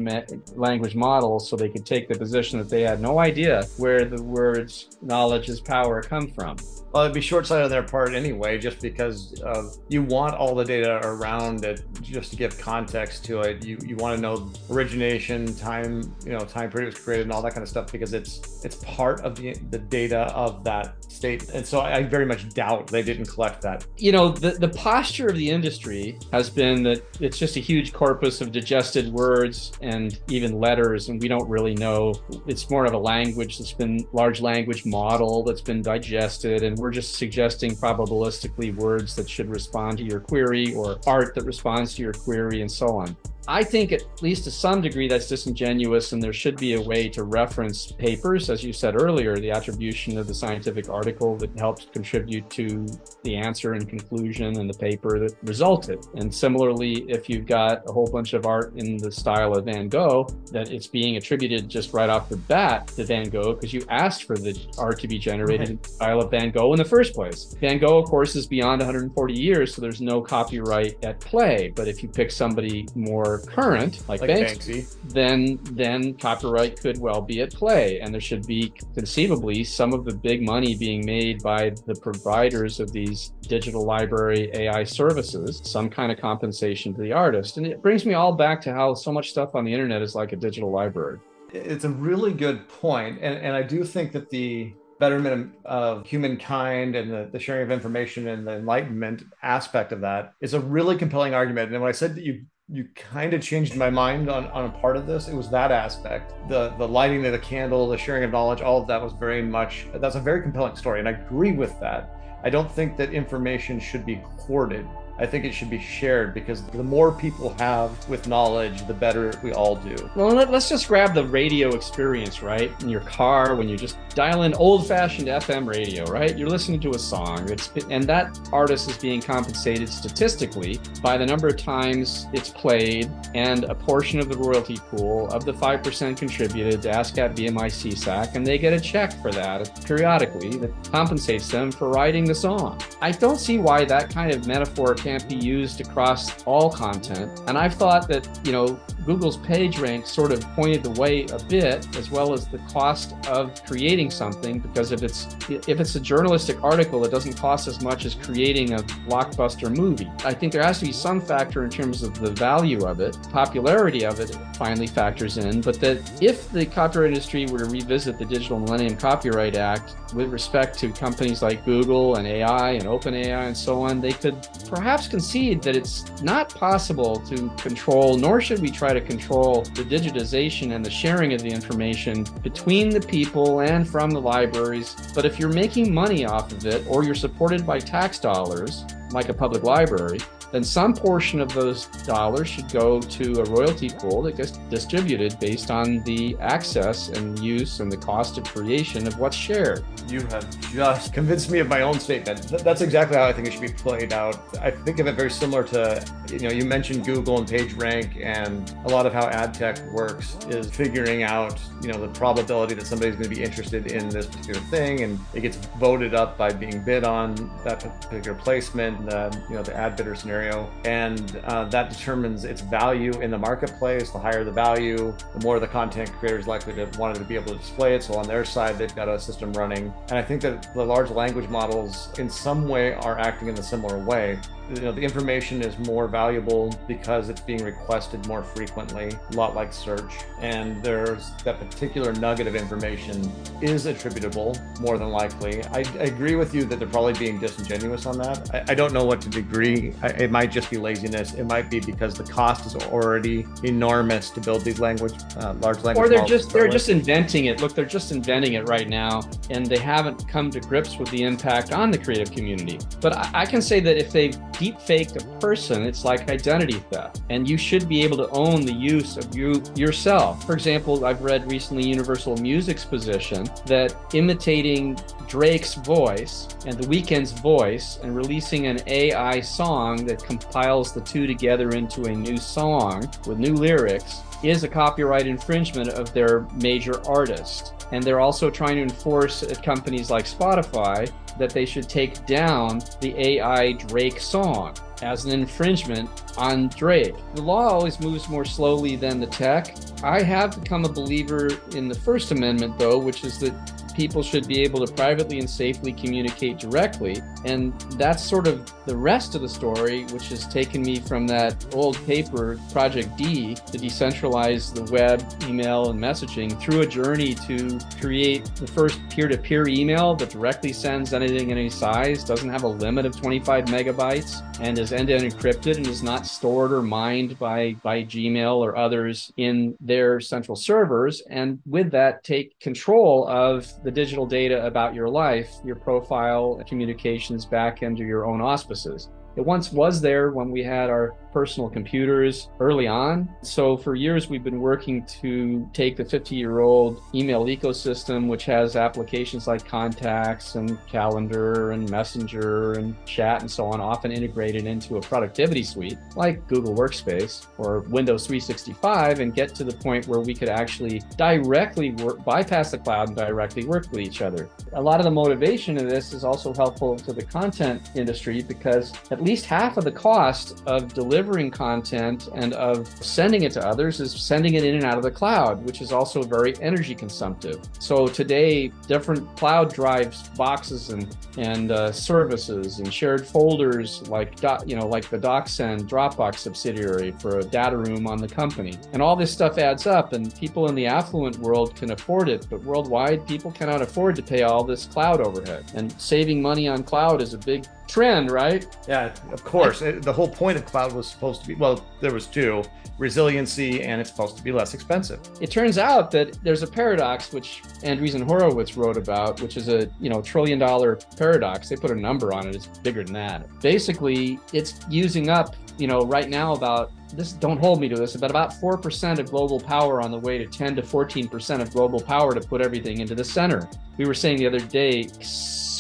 language 0.56 0.96
model 0.96 1.40
so 1.40 1.56
they 1.56 1.70
could 1.70 1.86
take 1.86 2.08
the 2.08 2.16
position 2.16 2.60
that 2.60 2.70
they 2.70 2.82
had 2.82 3.02
no 3.02 3.20
idea 3.20 3.64
where 3.78 4.06
the 4.06 4.22
words 4.22 4.98
knowledge 5.02 5.50
is 5.50 5.60
power 5.60 6.02
come 6.02 6.28
from. 6.28 6.58
Well, 6.92 7.06
it'd 7.06 7.16
be 7.16 7.22
short-sighted 7.22 7.66
on 7.66 7.72
their 7.72 7.82
part 7.82 8.14
anyway, 8.14 8.60
just 8.60 8.80
because 8.80 9.42
of, 9.42 9.76
you 9.90 10.04
want 10.04 10.36
all 10.36 10.54
the 10.54 10.64
data 10.64 11.02
around 11.04 11.66
it 11.66 11.82
just 12.04 12.30
to 12.32 12.36
give 12.36 12.56
context 12.60 13.26
to 13.26 13.40
it. 13.42 13.66
You 13.66 13.80
you 13.84 13.96
want 13.98 14.16
to 14.16 14.22
know 14.22 14.52
origination, 14.70 15.56
time, 15.56 16.03
you 16.26 16.32
know, 16.32 16.40
time 16.40 16.70
period 16.70 16.94
was 16.94 17.04
created, 17.04 17.24
and 17.24 17.32
all 17.32 17.42
that 17.42 17.54
kind 17.54 17.64
of 17.64 17.70
stuff 17.70 17.92
because 17.92 18.14
it's 18.14 18.64
it's 18.64 18.76
part 18.84 19.22
of 19.22 19.36
the 19.36 19.54
the 19.70 19.80
data 19.80 20.22
of 20.34 20.64
that 20.64 21.04
state. 21.12 21.50
And 21.50 21.66
so 21.66 21.82
I 21.82 22.04
very 22.04 22.26
much 22.26 22.50
doubt 22.50 22.88
they 22.88 23.04
didn't 23.04 23.28
collect 23.28 23.62
that. 23.64 23.86
You 23.98 24.12
know, 24.12 24.30
the 24.30 24.52
the 24.52 24.70
posture 24.70 25.28
of 25.28 25.36
the 25.36 25.50
industry 25.50 26.18
has 26.32 26.50
been 26.50 26.84
that 26.84 27.04
it's 27.20 27.38
just 27.38 27.56
a 27.58 27.60
huge 27.60 27.94
corpus 27.94 28.42
of 28.42 28.52
digested 28.52 29.12
words 29.12 29.72
and 29.82 30.20
even 30.30 30.60
letters, 30.60 31.10
and 31.10 31.22
we 31.22 31.28
don't 31.28 31.48
really 31.50 31.76
know. 31.76 32.14
It's 32.48 32.70
more 32.70 32.86
of 32.86 32.94
a 32.94 32.98
language 32.98 33.58
that's 33.58 33.74
been 33.74 34.06
large 34.14 34.42
language 34.42 34.86
model 34.86 35.44
that's 35.44 35.62
been 35.62 35.82
digested 35.82 36.64
and 36.64 36.78
we're 36.78 36.92
just 36.92 37.16
suggesting 37.16 37.76
probabilistically 37.76 38.76
words 38.76 39.16
that 39.16 39.30
should 39.30 39.50
respond 39.50 39.98
to 39.98 40.04
your 40.04 40.20
query 40.20 40.74
or 40.76 41.00
art 41.08 41.36
that 41.36 41.46
responds 41.46 41.96
to 41.96 42.02
your 42.02 42.14
query 42.14 42.62
and 42.62 42.72
so 42.72 42.88
on. 42.88 43.16
I 43.48 43.64
think, 43.64 43.92
at 43.92 44.04
least 44.22 44.46
to 44.46 44.52
some 44.52 44.82
degree, 44.82 45.08
that's 45.08 45.28
disingenuous, 45.28 46.14
and 46.14 46.24
there 46.24 46.34
should 46.34 46.58
be 46.58 46.76
a 46.76 46.82
way 46.82 47.10
to 47.10 47.24
reference 47.24 47.92
papers, 47.92 48.50
as 48.50 48.64
you 48.64 48.72
said 48.72 49.00
earlier, 49.00 49.36
the 49.36 49.52
attribution 49.52 50.18
of 50.18 50.28
the 50.28 50.34
scientific 50.34 50.90
article 50.90 51.36
that 51.38 51.58
helps 51.60 51.88
contribute 51.92 52.50
to 52.52 52.88
the 53.24 53.36
answer 53.36 53.74
and 53.74 53.90
conclusion 53.90 54.58
and 54.60 54.70
the 54.70 54.78
paper 54.78 55.20
that 55.20 55.36
resulted. 55.44 56.06
And 56.16 56.34
similarly, 56.34 57.06
if 57.10 57.30
you've 57.30 57.46
got 57.46 57.84
a 57.90 57.92
whole 57.92 58.10
bunch 58.10 58.34
of 58.34 58.46
art 58.46 58.74
in 58.76 58.98
the 58.98 59.12
style 59.12 59.54
of 59.54 59.66
Van 59.66 59.90
Gogh, 59.90 60.28
that 60.52 60.72
it's 60.72 60.88
being 60.88 61.18
attributed 61.18 61.68
just 61.68 61.94
right 61.94 62.10
off 62.10 62.30
the 62.30 62.38
bat 62.38 62.88
to 62.90 63.04
Van 63.04 63.30
Gogh 63.30 63.54
because 63.54 63.74
you 63.74 63.84
asked 63.90 64.24
for 64.24 64.38
the 64.38 64.58
art 64.78 65.00
to 65.02 65.08
be 65.08 65.18
generated 65.18 65.70
in 65.70 65.80
the 65.82 65.90
style 65.90 66.22
of 66.22 66.32
Van 66.32 66.52
Gogh 66.52 66.74
in 66.74 66.78
the 66.78 66.86
first 66.86 67.14
place. 67.14 67.56
Van 67.60 67.78
Gogh, 67.78 67.98
of 67.98 68.06
course, 68.10 68.36
is 68.36 68.48
beyond 68.48 68.80
140 68.80 69.34
years, 69.34 69.76
so 69.76 69.82
there's 69.82 70.02
no 70.02 70.22
copyright 70.22 71.04
at 71.04 71.20
play. 71.20 71.74
But 71.76 71.88
if 71.88 72.02
you 72.02 72.10
pick 72.10 72.32
somebody 72.32 72.88
more 72.96 73.33
current, 73.40 74.08
like, 74.08 74.22
like 74.22 74.30
Banksy, 74.30 74.86
Banksy, 74.86 75.14
then 75.14 75.60
then 75.72 76.14
copyright 76.16 76.80
could 76.80 77.00
well 77.00 77.22
be 77.22 77.42
at 77.42 77.54
play, 77.54 78.00
and 78.00 78.14
there 78.14 78.22
should 78.22 78.46
be 78.48 78.74
conceivably 78.94 79.64
some 79.64 79.94
of 79.94 80.06
the 80.06 80.14
big 80.14 80.42
money 80.42 80.76
being 80.76 81.06
made 81.06 81.42
by 81.44 81.72
the 81.86 81.96
providers 81.96 82.80
of 82.80 82.92
these 82.92 83.34
digital 83.42 83.86
library 83.86 84.50
AI 84.54 84.84
services, 84.84 85.62
some 85.64 85.90
kind 85.90 86.12
of 86.12 86.20
compensation 86.20 86.94
to 86.94 87.02
the 87.02 87.12
artist. 87.12 87.58
And 87.58 87.66
it 87.66 87.82
brings 87.82 88.06
me 88.06 88.14
all 88.14 88.34
back 88.34 88.62
to 88.62 88.74
how 88.74 88.94
so 88.94 89.12
much 89.12 89.30
stuff 89.30 89.56
on 89.56 89.66
the 89.66 89.74
internet 89.74 90.02
is 90.02 90.16
like 90.16 90.32
a 90.32 90.38
digital 90.38 90.72
library. 90.72 91.20
It's 91.52 91.84
a 91.84 91.90
really 91.90 92.34
good 92.34 92.68
point, 92.68 93.20
and 93.22 93.38
and 93.38 93.56
I 93.56 93.64
do 93.64 93.84
think 93.84 94.12
that 94.14 94.30
the 94.30 94.74
betterment 95.04 95.54
of 95.66 96.08
humankind 96.08 96.96
and 96.96 97.12
the, 97.12 97.28
the, 97.32 97.40
sharing 97.40 97.64
of 97.64 97.72
information 97.72 98.28
and 98.30 98.48
the 98.48 98.54
enlightenment 98.54 99.22
aspect 99.42 99.92
of 99.92 100.00
that 100.00 100.34
is 100.40 100.54
a 100.54 100.60
really 100.62 100.98
compelling 100.98 101.34
argument. 101.34 101.72
And 101.74 101.82
when 101.82 101.90
I 101.90 101.94
said 101.94 102.16
that 102.16 102.24
you 102.24 102.46
you 102.74 102.88
kind 102.96 103.36
of 103.36 103.42
changed 103.44 103.76
my 103.76 103.92
mind 103.92 104.32
on, 104.32 104.48
on 104.48 104.66
a 104.66 104.70
part 104.70 104.98
of 104.98 105.06
this. 105.06 105.28
It 105.28 105.36
was 105.36 105.48
that 105.52 105.72
aspect, 105.72 106.34
the 106.50 106.70
the 106.80 106.88
lighting 106.88 107.24
of 107.24 107.32
the 107.32 107.38
candle, 107.38 107.88
the 107.88 107.98
sharing 107.98 108.24
of 108.24 108.32
knowledge, 108.32 108.62
all 108.62 108.82
of 108.82 108.88
that 108.88 109.00
was 109.00 109.14
very 109.14 109.44
much 109.44 109.86
that's 109.94 110.16
a 110.16 110.20
very 110.20 110.42
compelling 110.42 110.76
story, 110.76 111.00
and 111.00 111.08
I 111.08 111.12
agree 111.12 111.52
with 111.52 111.80
that. 111.80 112.10
I 112.44 112.50
don't 112.50 112.70
think 112.70 112.98
that 112.98 113.14
information 113.14 113.80
should 113.80 114.08
be 114.08 114.16
hoarded. 114.16 114.88
I 115.18 115.26
think 115.26 115.46
it 115.46 115.54
should 115.54 115.70
be 115.70 115.80
shared 115.80 116.34
because 116.34 116.64
the 116.64 116.84
more 116.84 117.12
people 117.12 117.54
have 117.60 118.08
with 118.10 118.28
knowledge, 118.28 118.86
the 118.88 118.94
better 118.94 119.34
we 119.44 119.54
all 119.54 119.76
do. 119.76 120.10
Well, 120.16 120.34
let, 120.34 120.52
us 120.54 120.70
just 120.70 120.88
grab 120.88 121.14
the 121.14 121.26
radio 121.26 121.70
experience, 121.70 122.42
right? 122.42 122.72
In 122.82 122.90
your 122.90 123.02
car, 123.02 123.56
when 123.56 123.70
you 123.70 123.78
just 123.78 123.98
dial 124.16 124.44
in 124.44 124.54
old 124.56 124.88
fashioned 124.88 125.28
FM 125.28 125.68
radio, 125.68 126.04
right? 126.06 126.36
You're 126.36 126.50
listening 126.50 126.80
to 126.82 126.92
a 126.92 127.00
song, 127.00 127.50
and 127.90 128.04
that 128.06 128.40
artist 128.52 128.90
is 128.90 128.98
being 128.98 129.22
compensated 129.22 129.88
statistically 129.88 130.80
by 131.02 131.18
the 131.18 131.26
number 131.26 131.48
of 131.48 131.58
times 131.58 132.28
it's 132.34 132.50
played 132.50 133.12
and 133.36 133.66
a 133.66 133.76
portion 133.76 134.20
of 134.20 134.30
the 134.30 134.38
royalty 134.38 134.78
pool 134.78 135.28
of 135.30 135.46
the 135.46 135.54
5% 135.54 136.18
contributed 136.18 136.82
to 136.82 136.90
ASCAP 136.90 137.36
BMI 137.36 137.70
SESAC, 137.70 138.36
and 138.36 138.46
they 138.46 138.58
get 138.58 138.74
a 138.74 138.80
check 138.80 139.14
for 139.22 139.32
that 139.32 139.84
periodically 139.86 140.58
that 140.58 140.72
compensates 140.92 141.50
them 141.50 141.72
for 141.72 141.90
writing 141.90 142.26
the 142.26 142.36
song. 142.36 142.82
I 143.02 143.12
don't 143.12 143.40
see 143.40 143.60
why 143.60 143.86
that 143.86 144.10
kind 144.10 144.32
of 144.32 144.48
metaphor 144.48 144.96
can't 145.04 145.28
be 145.28 145.36
used 145.36 145.82
across 145.82 146.44
all 146.44 146.72
content. 146.72 147.42
And 147.48 147.58
I've 147.58 147.76
thought 147.76 148.08
that, 148.08 148.28
you 148.46 148.54
know, 148.54 148.80
Google's 149.06 149.38
PageRank 149.38 150.08
sort 150.08 150.32
of 150.32 150.42
pointed 150.56 150.84
the 150.84 150.90
way 150.92 151.26
a 151.26 151.40
bit, 151.44 151.96
as 151.98 152.10
well 152.10 152.34
as 152.34 152.48
the 152.48 152.58
cost 152.60 153.14
of 153.28 153.64
creating 153.66 154.10
something, 154.10 154.60
because 154.60 154.92
if 154.92 155.04
it's 155.04 155.36
if 155.50 155.80
it's 155.80 155.96
a 155.96 156.00
journalistic 156.00 156.64
article, 156.64 157.04
it 157.06 157.12
doesn't 157.12 157.34
cost 157.34 157.68
as 157.68 157.82
much 157.82 158.06
as 158.06 158.16
creating 158.16 158.74
a 158.74 158.78
blockbuster 159.08 159.76
movie. 159.76 160.10
I 160.24 160.34
think 160.34 160.54
there 160.54 160.64
has 160.64 160.80
to 160.80 160.86
be 160.86 160.92
some 160.92 161.20
factor 161.22 161.64
in 161.64 161.70
terms 161.70 162.02
of 162.02 162.20
the 162.20 162.32
value 162.32 162.86
of 162.86 163.00
it, 163.00 163.18
popularity 163.32 164.06
of 164.06 164.20
it 164.20 164.38
finally 164.56 164.88
factors 164.88 165.38
in, 165.38 165.62
but 165.62 165.80
that 165.82 166.00
if 166.22 166.50
the 166.52 166.66
copyright 166.66 167.10
industry 167.10 167.46
were 167.46 167.60
to 167.60 167.66
revisit 167.66 168.18
the 168.18 168.26
Digital 168.26 168.60
Millennium 168.60 168.98
Copyright 168.98 169.56
Act 169.56 169.96
with 170.14 170.32
respect 170.32 170.78
to 170.80 170.92
companies 170.92 171.42
like 171.42 171.66
Google 171.66 172.16
and 172.16 172.28
AI 172.28 172.72
and 172.72 172.84
OpenAI 172.84 173.48
and 173.48 173.58
so 173.58 173.82
on, 173.82 174.00
they 174.00 174.14
could 174.14 174.48
perhaps 174.70 174.94
perhaps 174.94 175.08
concede 175.08 175.62
that 175.64 175.76
it's 175.76 176.22
not 176.22 176.54
possible 176.54 177.20
to 177.22 177.50
control, 177.58 178.16
nor 178.18 178.40
should 178.40 178.60
we 178.60 178.70
try 178.70 178.93
to 178.94 179.02
control 179.02 179.64
the 179.64 179.84
digitization 179.84 180.76
and 180.76 180.86
the 180.86 180.90
sharing 180.90 181.34
of 181.34 181.42
the 181.42 181.50
information 181.50 182.26
between 182.42 182.90
the 182.90 183.02
people 183.02 183.62
and 183.62 183.88
from 183.88 184.12
the 184.12 184.22
libraries. 184.22 184.96
But 185.14 185.26
if 185.26 185.40
you're 185.40 185.52
making 185.52 185.94
money 185.94 186.26
off 186.26 186.52
of 186.52 186.66
it, 186.66 186.86
or 186.88 187.04
you're 187.04 187.16
supported 187.16 187.66
by 187.66 187.80
tax 187.80 188.20
dollars, 188.20 188.86
like 189.12 189.30
a 189.30 189.34
public 189.34 189.64
library, 189.64 190.20
then 190.54 190.64
some 190.64 190.94
portion 190.94 191.42
of 191.42 191.52
those 191.52 191.88
dollars 192.06 192.48
should 192.48 192.70
go 192.70 193.02
to 193.02 193.42
a 193.42 193.46
royalty 193.46 193.90
pool 193.90 194.22
that 194.22 194.38
gets 194.38 194.52
distributed 194.70 195.36
based 195.40 195.72
on 195.72 196.04
the 196.04 196.38
access 196.40 197.10
and 197.10 197.40
use 197.40 197.80
and 197.80 197.92
the 197.92 197.98
cost 197.98 198.38
of 198.38 198.44
creation 198.44 199.08
of 199.08 199.18
what's 199.18 199.36
shared. 199.36 199.84
You 200.08 200.22
have 200.28 200.48
just 200.72 201.12
convinced 201.12 201.50
me 201.50 201.58
of 201.58 201.68
my 201.68 201.82
own 201.82 202.00
statement. 202.00 202.44
That's 202.44 202.82
exactly 202.82 203.18
how 203.18 203.26
I 203.26 203.34
think 203.34 203.48
it 203.48 203.54
should 203.54 203.62
be 203.62 203.74
played 203.74 204.14
out. 204.14 204.36
I 204.62 204.70
think 204.70 205.00
of 205.00 205.08
it 205.08 205.16
very 205.16 205.32
similar 205.32 205.64
to, 205.64 206.06
you 206.30 206.40
know, 206.40 206.52
you 206.52 206.66
mentioned 206.66 207.04
Google 207.04 207.40
and 207.40 207.48
PageRank, 207.48 208.24
and 208.24 208.76
a 208.86 208.90
lot 208.90 209.08
of 209.08 209.14
how 209.14 209.28
ad 209.30 209.56
tech 209.56 209.84
works 209.92 210.38
is 210.50 210.70
figuring 210.70 211.24
out, 211.24 211.60
you 211.82 211.92
know, 211.92 212.00
the 212.00 212.10
probability 212.10 212.76
that 212.76 212.86
somebody's 212.86 213.16
going 213.16 213.28
to 213.28 213.36
be 213.36 213.42
interested 213.42 213.92
in 213.92 214.08
this 214.10 214.28
particular 214.28 214.60
thing, 214.68 215.02
and 215.02 215.20
it 215.34 215.42
gets 215.42 215.58
voted 215.80 216.14
up 216.14 216.38
by 216.38 216.52
being 216.52 216.84
bid 216.84 217.04
on 217.04 217.34
that 217.64 217.80
particular 217.80 218.38
placement, 218.38 219.10
the, 219.10 219.36
you 219.50 219.56
know, 219.56 219.64
the 219.64 219.76
ad 219.76 219.96
bidder 219.96 220.14
scenario 220.14 220.43
scenario, 220.44 220.70
and 220.86 221.42
uh, 221.46 221.66
that 221.66 221.90
determines 221.90 222.46
its 222.46 222.62
value 222.62 223.12
in 223.22 223.32
the 223.32 223.38
marketplace. 223.38 224.12
The 224.12 224.20
higher 224.20 224.44
the 224.44 224.52
value, 224.52 225.16
the 225.34 225.40
more 225.42 225.60
the 225.60 225.68
content 225.68 226.12
creator 226.14 226.38
is 226.38 226.48
likely 226.48 226.74
to 226.74 226.90
want 226.98 227.16
to 227.16 227.24
be 227.24 227.36
able 227.36 227.54
to 227.54 227.58
display 227.58 227.96
it. 227.96 228.04
So 228.04 228.16
on 228.16 228.28
their 228.28 228.46
side, 228.46 228.78
they've 228.78 228.96
got 228.96 229.10
a 229.10 229.20
system 229.20 229.54
running, 229.54 229.94
and 230.10 230.18
I 230.18 230.22
think 230.22 230.42
that 230.42 230.74
the 230.74 230.86
large 230.86 231.10
language 231.10 231.50
models, 231.50 232.10
in 232.20 232.30
some 232.30 232.68
way, 232.68 232.94
are 232.94 233.18
acting 233.20 233.48
in 233.48 233.58
a 233.58 233.64
similar 233.64 233.98
way 234.00 234.40
you 234.70 234.82
know 234.82 234.92
the 234.92 235.02
information 235.02 235.62
is 235.62 235.78
more 235.80 236.08
valuable 236.08 236.78
because 236.88 237.30
it's 237.30 237.42
being 237.42 237.64
requested 237.64 238.26
more 238.28 238.44
frequently 238.44 239.12
a 239.32 239.36
lot 239.36 239.56
like 239.56 239.74
search. 239.74 240.14
And 240.40 240.82
there's 240.84 241.32
that 241.44 241.60
particular 241.60 242.14
nugget 242.14 242.48
of 242.48 242.56
information 242.56 243.32
is 243.62 243.86
attributable 243.86 244.58
more 244.80 244.98
than 244.98 245.10
likely. 245.10 245.64
I, 245.66 245.80
I 246.00 246.04
agree 246.04 246.36
with 246.36 246.54
you 246.54 246.66
that 246.66 246.80
they're 246.80 246.88
probably 246.88 247.14
being 247.14 247.40
disingenuous 247.40 248.06
on 248.06 248.18
that. 248.20 248.54
I, 248.54 248.72
I 248.72 248.76
don't 248.76 248.94
know 248.94 249.06
what 249.06 249.22
to 249.22 249.30
degree. 249.30 249.94
I, 250.02 250.08
it 250.08 250.32
might 250.32 250.52
just 250.52 250.70
be 250.70 250.78
laziness. 250.78 251.34
It 251.34 251.46
might 251.46 251.70
be 251.70 251.80
because 251.80 252.16
the 252.16 252.24
cost 252.24 252.66
is 252.66 252.76
already 252.76 253.46
enormous 253.64 254.30
to 254.32 254.42
build 254.42 254.64
these 254.64 254.80
language 254.80 255.14
uh, 255.38 255.54
large 255.56 255.84
language 255.84 256.06
or 256.06 256.10
they're 256.10 256.26
just 256.26 256.52
they're 256.52 256.68
just 256.68 256.90
inventing 256.90 257.46
it. 257.46 257.62
Look 257.62 257.76
they're 257.76 257.86
just 257.86 258.12
inventing 258.12 258.54
it 258.54 258.68
right 258.68 258.88
now 258.88 259.22
and 259.50 259.66
they 259.66 259.78
haven't 259.78 260.28
come 260.28 260.50
to 260.52 260.60
grips 260.60 260.98
with 260.98 261.10
the 261.10 261.24
impact 261.24 261.72
on 261.72 261.92
the 261.92 261.98
creative 261.98 262.32
community. 262.32 262.80
But 263.02 263.16
i, 263.16 263.30
I 263.34 263.46
can 263.46 263.62
say 263.62 263.80
that 263.82 263.98
if 263.98 264.12
they 264.12 264.32
deep 264.54 264.80
fake 264.80 265.16
a 265.16 265.24
person, 265.40 265.84
it's 265.84 266.06
like 266.06 266.30
identity 266.30 266.80
theft. 266.92 267.22
And 267.30 267.50
you 267.50 267.58
should 267.58 267.88
be 267.88 268.04
able 268.04 268.18
to 268.18 268.30
own 268.30 268.66
the 268.66 268.74
use 268.74 269.18
of 269.18 269.36
you 269.36 269.62
yourself. 269.76 270.46
For 270.46 270.54
example, 270.54 271.06
I've 271.06 271.22
read 271.22 271.50
recently 271.52 271.88
Universal 271.88 272.38
Music's 272.38 272.86
position 272.86 273.50
that 273.66 273.96
imitating 274.14 274.98
Drake's 275.28 275.76
voice 275.76 276.48
and 276.66 276.78
The 276.78 276.88
Weeknd's 276.88 277.32
voice 277.32 278.00
and 278.04 278.16
releasing 278.16 278.68
an 278.68 278.80
AI 278.88 279.42
song 279.42 280.06
that 280.06 280.24
compiles 280.24 280.94
the 280.94 281.02
two 281.02 281.28
together 281.28 281.70
into 281.70 282.06
a 282.06 282.12
new 282.12 282.38
song 282.38 283.10
with 283.26 283.38
new 283.38 283.54
lyrics 283.54 284.22
is 284.44 284.64
a 284.64 284.68
copyright 284.68 285.28
infringement 285.28 285.90
of 285.90 286.14
their 286.14 286.48
major 286.62 287.02
artist. 287.08 287.74
And 287.92 288.04
they're 288.04 288.20
also 288.20 288.50
trying 288.50 288.76
to 288.76 288.82
enforce 288.82 289.44
at 289.44 289.64
companies 289.64 290.10
like 290.10 290.26
Spotify 290.26 291.12
that 291.38 291.50
they 291.52 291.66
should 291.66 291.90
take 291.90 292.26
down 292.26 292.82
the 293.00 293.16
AI 293.18 293.74
Drake 293.74 294.20
song 294.20 294.76
as 295.02 295.26
an 295.26 295.32
infringement 295.32 296.10
on 296.38 296.70
Drake. 296.70 297.16
The 297.36 297.42
law 297.42 297.70
always 297.70 298.00
moves 298.00 298.30
more 298.30 298.46
slowly 298.46 298.96
than 298.96 299.20
the 299.20 299.28
tech. 299.28 299.76
I 300.04 300.22
have 300.22 300.62
become 300.62 300.86
a 300.86 300.90
believer 300.90 301.50
in 301.76 301.88
the 301.88 301.96
First 301.96 302.32
Amendment, 302.32 302.78
though, 302.78 303.00
which 303.00 303.24
is 303.24 303.40
that 303.40 303.54
people 303.94 304.24
should 304.24 304.48
be 304.48 304.62
able 304.62 304.86
to 304.86 304.92
privately 304.94 305.40
and 305.40 305.50
safely 305.50 305.94
communicate 305.94 306.58
directly. 306.58 307.22
And 307.46 307.80
that's 307.92 308.24
sort 308.24 308.48
of 308.48 308.72
the 308.86 308.96
rest 308.96 309.36
of 309.36 309.42
the 309.42 309.50
story, 309.50 310.06
which 310.06 310.30
has 310.30 310.48
taken 310.48 310.82
me 310.82 311.00
from 311.00 311.28
that 311.28 311.66
old 311.74 312.04
paper, 312.06 312.60
Project 312.72 313.16
D, 313.18 313.56
to 313.56 313.78
decentralize 313.78 314.74
the 314.74 314.92
web, 314.92 315.24
email, 315.48 315.90
and 315.90 316.00
messaging 316.00 316.60
through 316.62 316.82
a 316.82 316.88
journey 316.88 317.36
to 317.36 317.80
create 318.00 318.46
the 318.56 318.68
first 318.68 319.00
peer 319.10 319.28
to 319.28 319.38
peer 319.38 319.68
email 319.68 320.16
that 320.16 320.30
directly 320.30 320.74
sends 320.74 321.14
anything 321.14 321.50
in 321.50 321.58
any 321.58 321.70
size, 321.70 322.24
doesn't 322.24 322.50
have 322.50 322.64
a 322.64 322.68
limit 322.68 323.06
of 323.06 323.16
25 323.16 323.66
megabytes, 323.66 324.42
and 324.60 324.78
is 324.84 324.92
end 324.92 325.08
to 325.08 325.16
end 325.16 325.24
encrypted 325.24 325.78
and 325.78 325.88
is 325.88 326.04
not 326.04 326.28
stored 326.28 326.74
or 326.74 326.82
mined 326.82 327.40
by, 327.40 327.74
by 327.82 328.04
Gmail 328.04 328.58
or 328.58 328.76
others 328.76 329.32
in 329.38 329.76
their 329.80 330.20
central 330.20 330.58
servers. 330.58 331.22
And 331.30 331.60
with 331.66 331.90
that, 331.92 332.24
take 332.24 332.60
control 332.60 333.26
of 333.28 333.72
the 333.84 333.92
digital 333.92 334.26
data 334.26 334.66
about 334.66 334.94
your 334.94 335.08
life, 335.08 335.50
your 335.64 335.78
profile, 335.78 336.62
communications 336.68 337.46
back 337.46 337.82
into 337.82 338.04
your 338.04 338.26
own 338.26 338.42
auspices. 338.42 339.10
It 339.36 339.42
once 339.42 339.72
was 339.72 340.02
there 340.02 340.32
when 340.32 340.52
we 340.52 340.64
had 340.64 340.90
our 340.90 341.16
personal 341.34 341.68
computers 341.68 342.50
early 342.60 342.88
on. 342.88 343.28
So 343.42 343.76
for 343.76 343.96
years, 343.96 344.30
we've 344.30 344.44
been 344.44 344.62
working 344.62 345.04
to 345.22 345.68
take 345.74 345.98
the 345.98 346.06
50 346.06 346.36
year 346.36 346.60
old 346.60 347.02
email 347.16 347.46
ecosystem, 347.46 348.28
which 348.28 348.46
has 348.46 348.76
applications 348.76 349.48
like 349.48 349.68
contacts 349.68 350.56
and 350.56 350.78
calendar 350.88 351.72
and 351.72 351.90
messenger 351.90 352.74
and 352.74 352.96
chat 353.06 353.42
and 353.42 353.50
so 353.50 353.66
on, 353.66 353.82
often 353.82 354.12
integrated 354.12 354.66
into 354.66 354.98
a 354.98 355.02
productivity 355.02 355.64
suite 355.64 355.98
like 356.16 356.48
Google 356.48 356.76
Workspace 356.76 357.48
or 357.58 357.80
Windows 357.82 358.28
365 358.28 359.20
and 359.20 359.34
get 359.34 359.56
to 359.56 359.64
the 359.64 359.74
point 359.74 360.08
where 360.08 360.20
we 360.20 360.36
could 360.36 360.50
actually 360.50 361.02
directly 361.18 361.92
work, 361.92 362.24
bypass 362.24 362.70
the 362.70 362.78
cloud 362.78 363.08
and 363.08 363.18
directly 363.18 363.66
work 363.66 363.90
with 363.92 364.02
each 364.02 364.22
other. 364.22 364.50
A 364.74 364.82
lot 364.82 365.00
of 365.00 365.06
the 365.06 365.12
motivation 365.12 365.78
of 365.78 365.90
this 365.90 366.14
is 366.14 366.24
also 366.24 366.54
helpful 366.54 366.96
to 366.98 367.12
the 367.12 367.24
content 367.24 367.90
industry 367.96 368.44
because 368.44 368.94
at 369.10 369.23
least 369.24 369.46
half 369.46 369.78
of 369.78 369.84
the 369.84 369.92
cost 369.92 370.62
of 370.66 370.94
delivering 370.94 371.52
content 371.52 372.30
and 372.36 372.54
of 372.54 372.88
sending 373.04 373.44
it 373.44 373.52
to 373.54 373.66
others 373.66 374.00
is 374.00 374.12
sending 374.12 374.56
it 374.56 374.64
in 374.64 374.76
and 374.76 374.84
out 374.84 374.98
of 374.98 375.04
the 375.04 375.12
cloud, 375.12 375.64
which 375.66 375.82
is 375.82 375.92
also 375.92 376.24
very 376.24 376.54
energy 376.62 376.96
consumptive. 376.96 377.60
So 377.80 378.08
today, 378.08 378.70
different 378.88 379.36
cloud 379.38 379.74
drives, 379.74 380.30
boxes, 380.30 380.90
and 380.90 381.16
and 381.38 381.72
uh, 381.72 381.92
services 381.92 382.80
and 382.80 382.94
shared 382.94 383.26
folders 383.26 384.08
like 384.08 384.34
you 384.66 384.76
know 384.76 384.88
like 384.88 385.10
the 385.10 385.18
DocSend 385.18 385.88
Dropbox 385.90 386.38
subsidiary 386.38 387.12
for 387.20 387.40
a 387.40 387.44
data 387.44 387.78
room 387.78 388.08
on 388.08 388.18
the 388.20 388.28
company, 388.28 388.78
and 388.92 389.02
all 389.02 389.16
this 389.16 389.32
stuff 389.32 389.58
adds 389.58 389.88
up. 389.88 390.14
And 390.14 390.34
people 390.36 390.70
in 390.70 390.76
the 390.76 390.86
affluent 390.86 391.38
world 391.38 391.76
can 391.76 391.92
afford 391.92 392.30
it, 392.30 392.48
but 392.50 392.62
worldwide, 392.64 393.28
people 393.28 393.52
cannot 393.52 393.82
afford 393.82 394.16
to 394.18 394.24
pay 394.24 394.44
all 394.44 394.64
this 394.64 394.86
cloud 394.86 395.22
overhead. 395.22 395.66
And 395.76 395.92
saving 396.00 396.42
money 396.42 396.68
on 396.68 396.84
cloud 396.84 397.22
is 397.22 397.34
a 397.34 397.38
big 397.38 397.66
trend, 397.94 398.32
right? 398.32 398.66
Yeah, 398.88 399.14
of 399.32 399.44
course. 399.44 399.80
the 399.80 400.12
whole 400.12 400.28
point 400.28 400.58
of 400.58 400.66
cloud 400.66 400.94
was 400.94 401.08
supposed 401.08 401.42
to 401.42 401.48
be 401.48 401.54
well, 401.54 401.86
there 402.02 402.12
was 402.12 402.26
two 402.26 402.64
resiliency 402.98 403.84
and 403.84 404.02
it's 404.02 404.10
supposed 404.10 404.36
to 404.38 404.44
be 404.44 404.52
less 404.52 404.74
expensive. 404.74 405.20
It 405.40 405.52
turns 405.52 405.78
out 405.78 406.10
that 406.12 406.40
there's 406.44 406.64
a 406.64 406.68
paradox 406.68 407.32
which 407.32 407.62
Andreessen 407.84 408.24
Horowitz 408.24 408.76
wrote 408.76 408.98
about, 408.98 409.42
which 409.42 409.58
is 409.58 409.68
a 409.68 409.90
you 410.00 410.10
know 410.10 410.22
trillion 410.22 410.58
dollar 410.58 410.96
paradox. 411.18 411.70
They 411.70 411.76
put 411.76 411.92
a 411.92 411.96
number 411.96 412.34
on 412.34 412.48
it, 412.48 412.56
it's 412.56 412.68
bigger 412.80 413.04
than 413.04 413.14
that. 413.14 413.48
Basically, 413.62 414.40
it's 414.54 414.80
using 414.90 415.30
up, 415.30 415.56
you 415.78 415.88
know, 415.88 416.02
right 416.02 416.30
now 416.30 416.54
about 416.54 416.92
this 417.16 417.34
don't 417.34 417.60
hold 417.60 417.80
me 417.80 417.88
to 417.90 417.96
this, 417.96 418.16
but 418.16 418.32
about 418.32 418.54
4% 418.54 419.20
of 419.20 419.30
global 419.30 419.60
power 419.60 420.02
on 420.02 420.10
the 420.10 420.18
way 420.18 420.40
to 420.40 420.48
10 420.48 420.76
to 420.78 420.82
14% 420.82 421.62
of 421.62 421.72
global 421.72 422.00
power 422.02 422.34
to 422.34 422.42
put 422.42 422.60
everything 422.60 423.02
into 423.02 423.14
the 423.14 423.24
center. 423.24 423.70
We 423.98 424.06
were 424.06 424.16
saying 424.16 424.38
the 424.38 424.48
other 424.48 424.60
day 424.60 425.10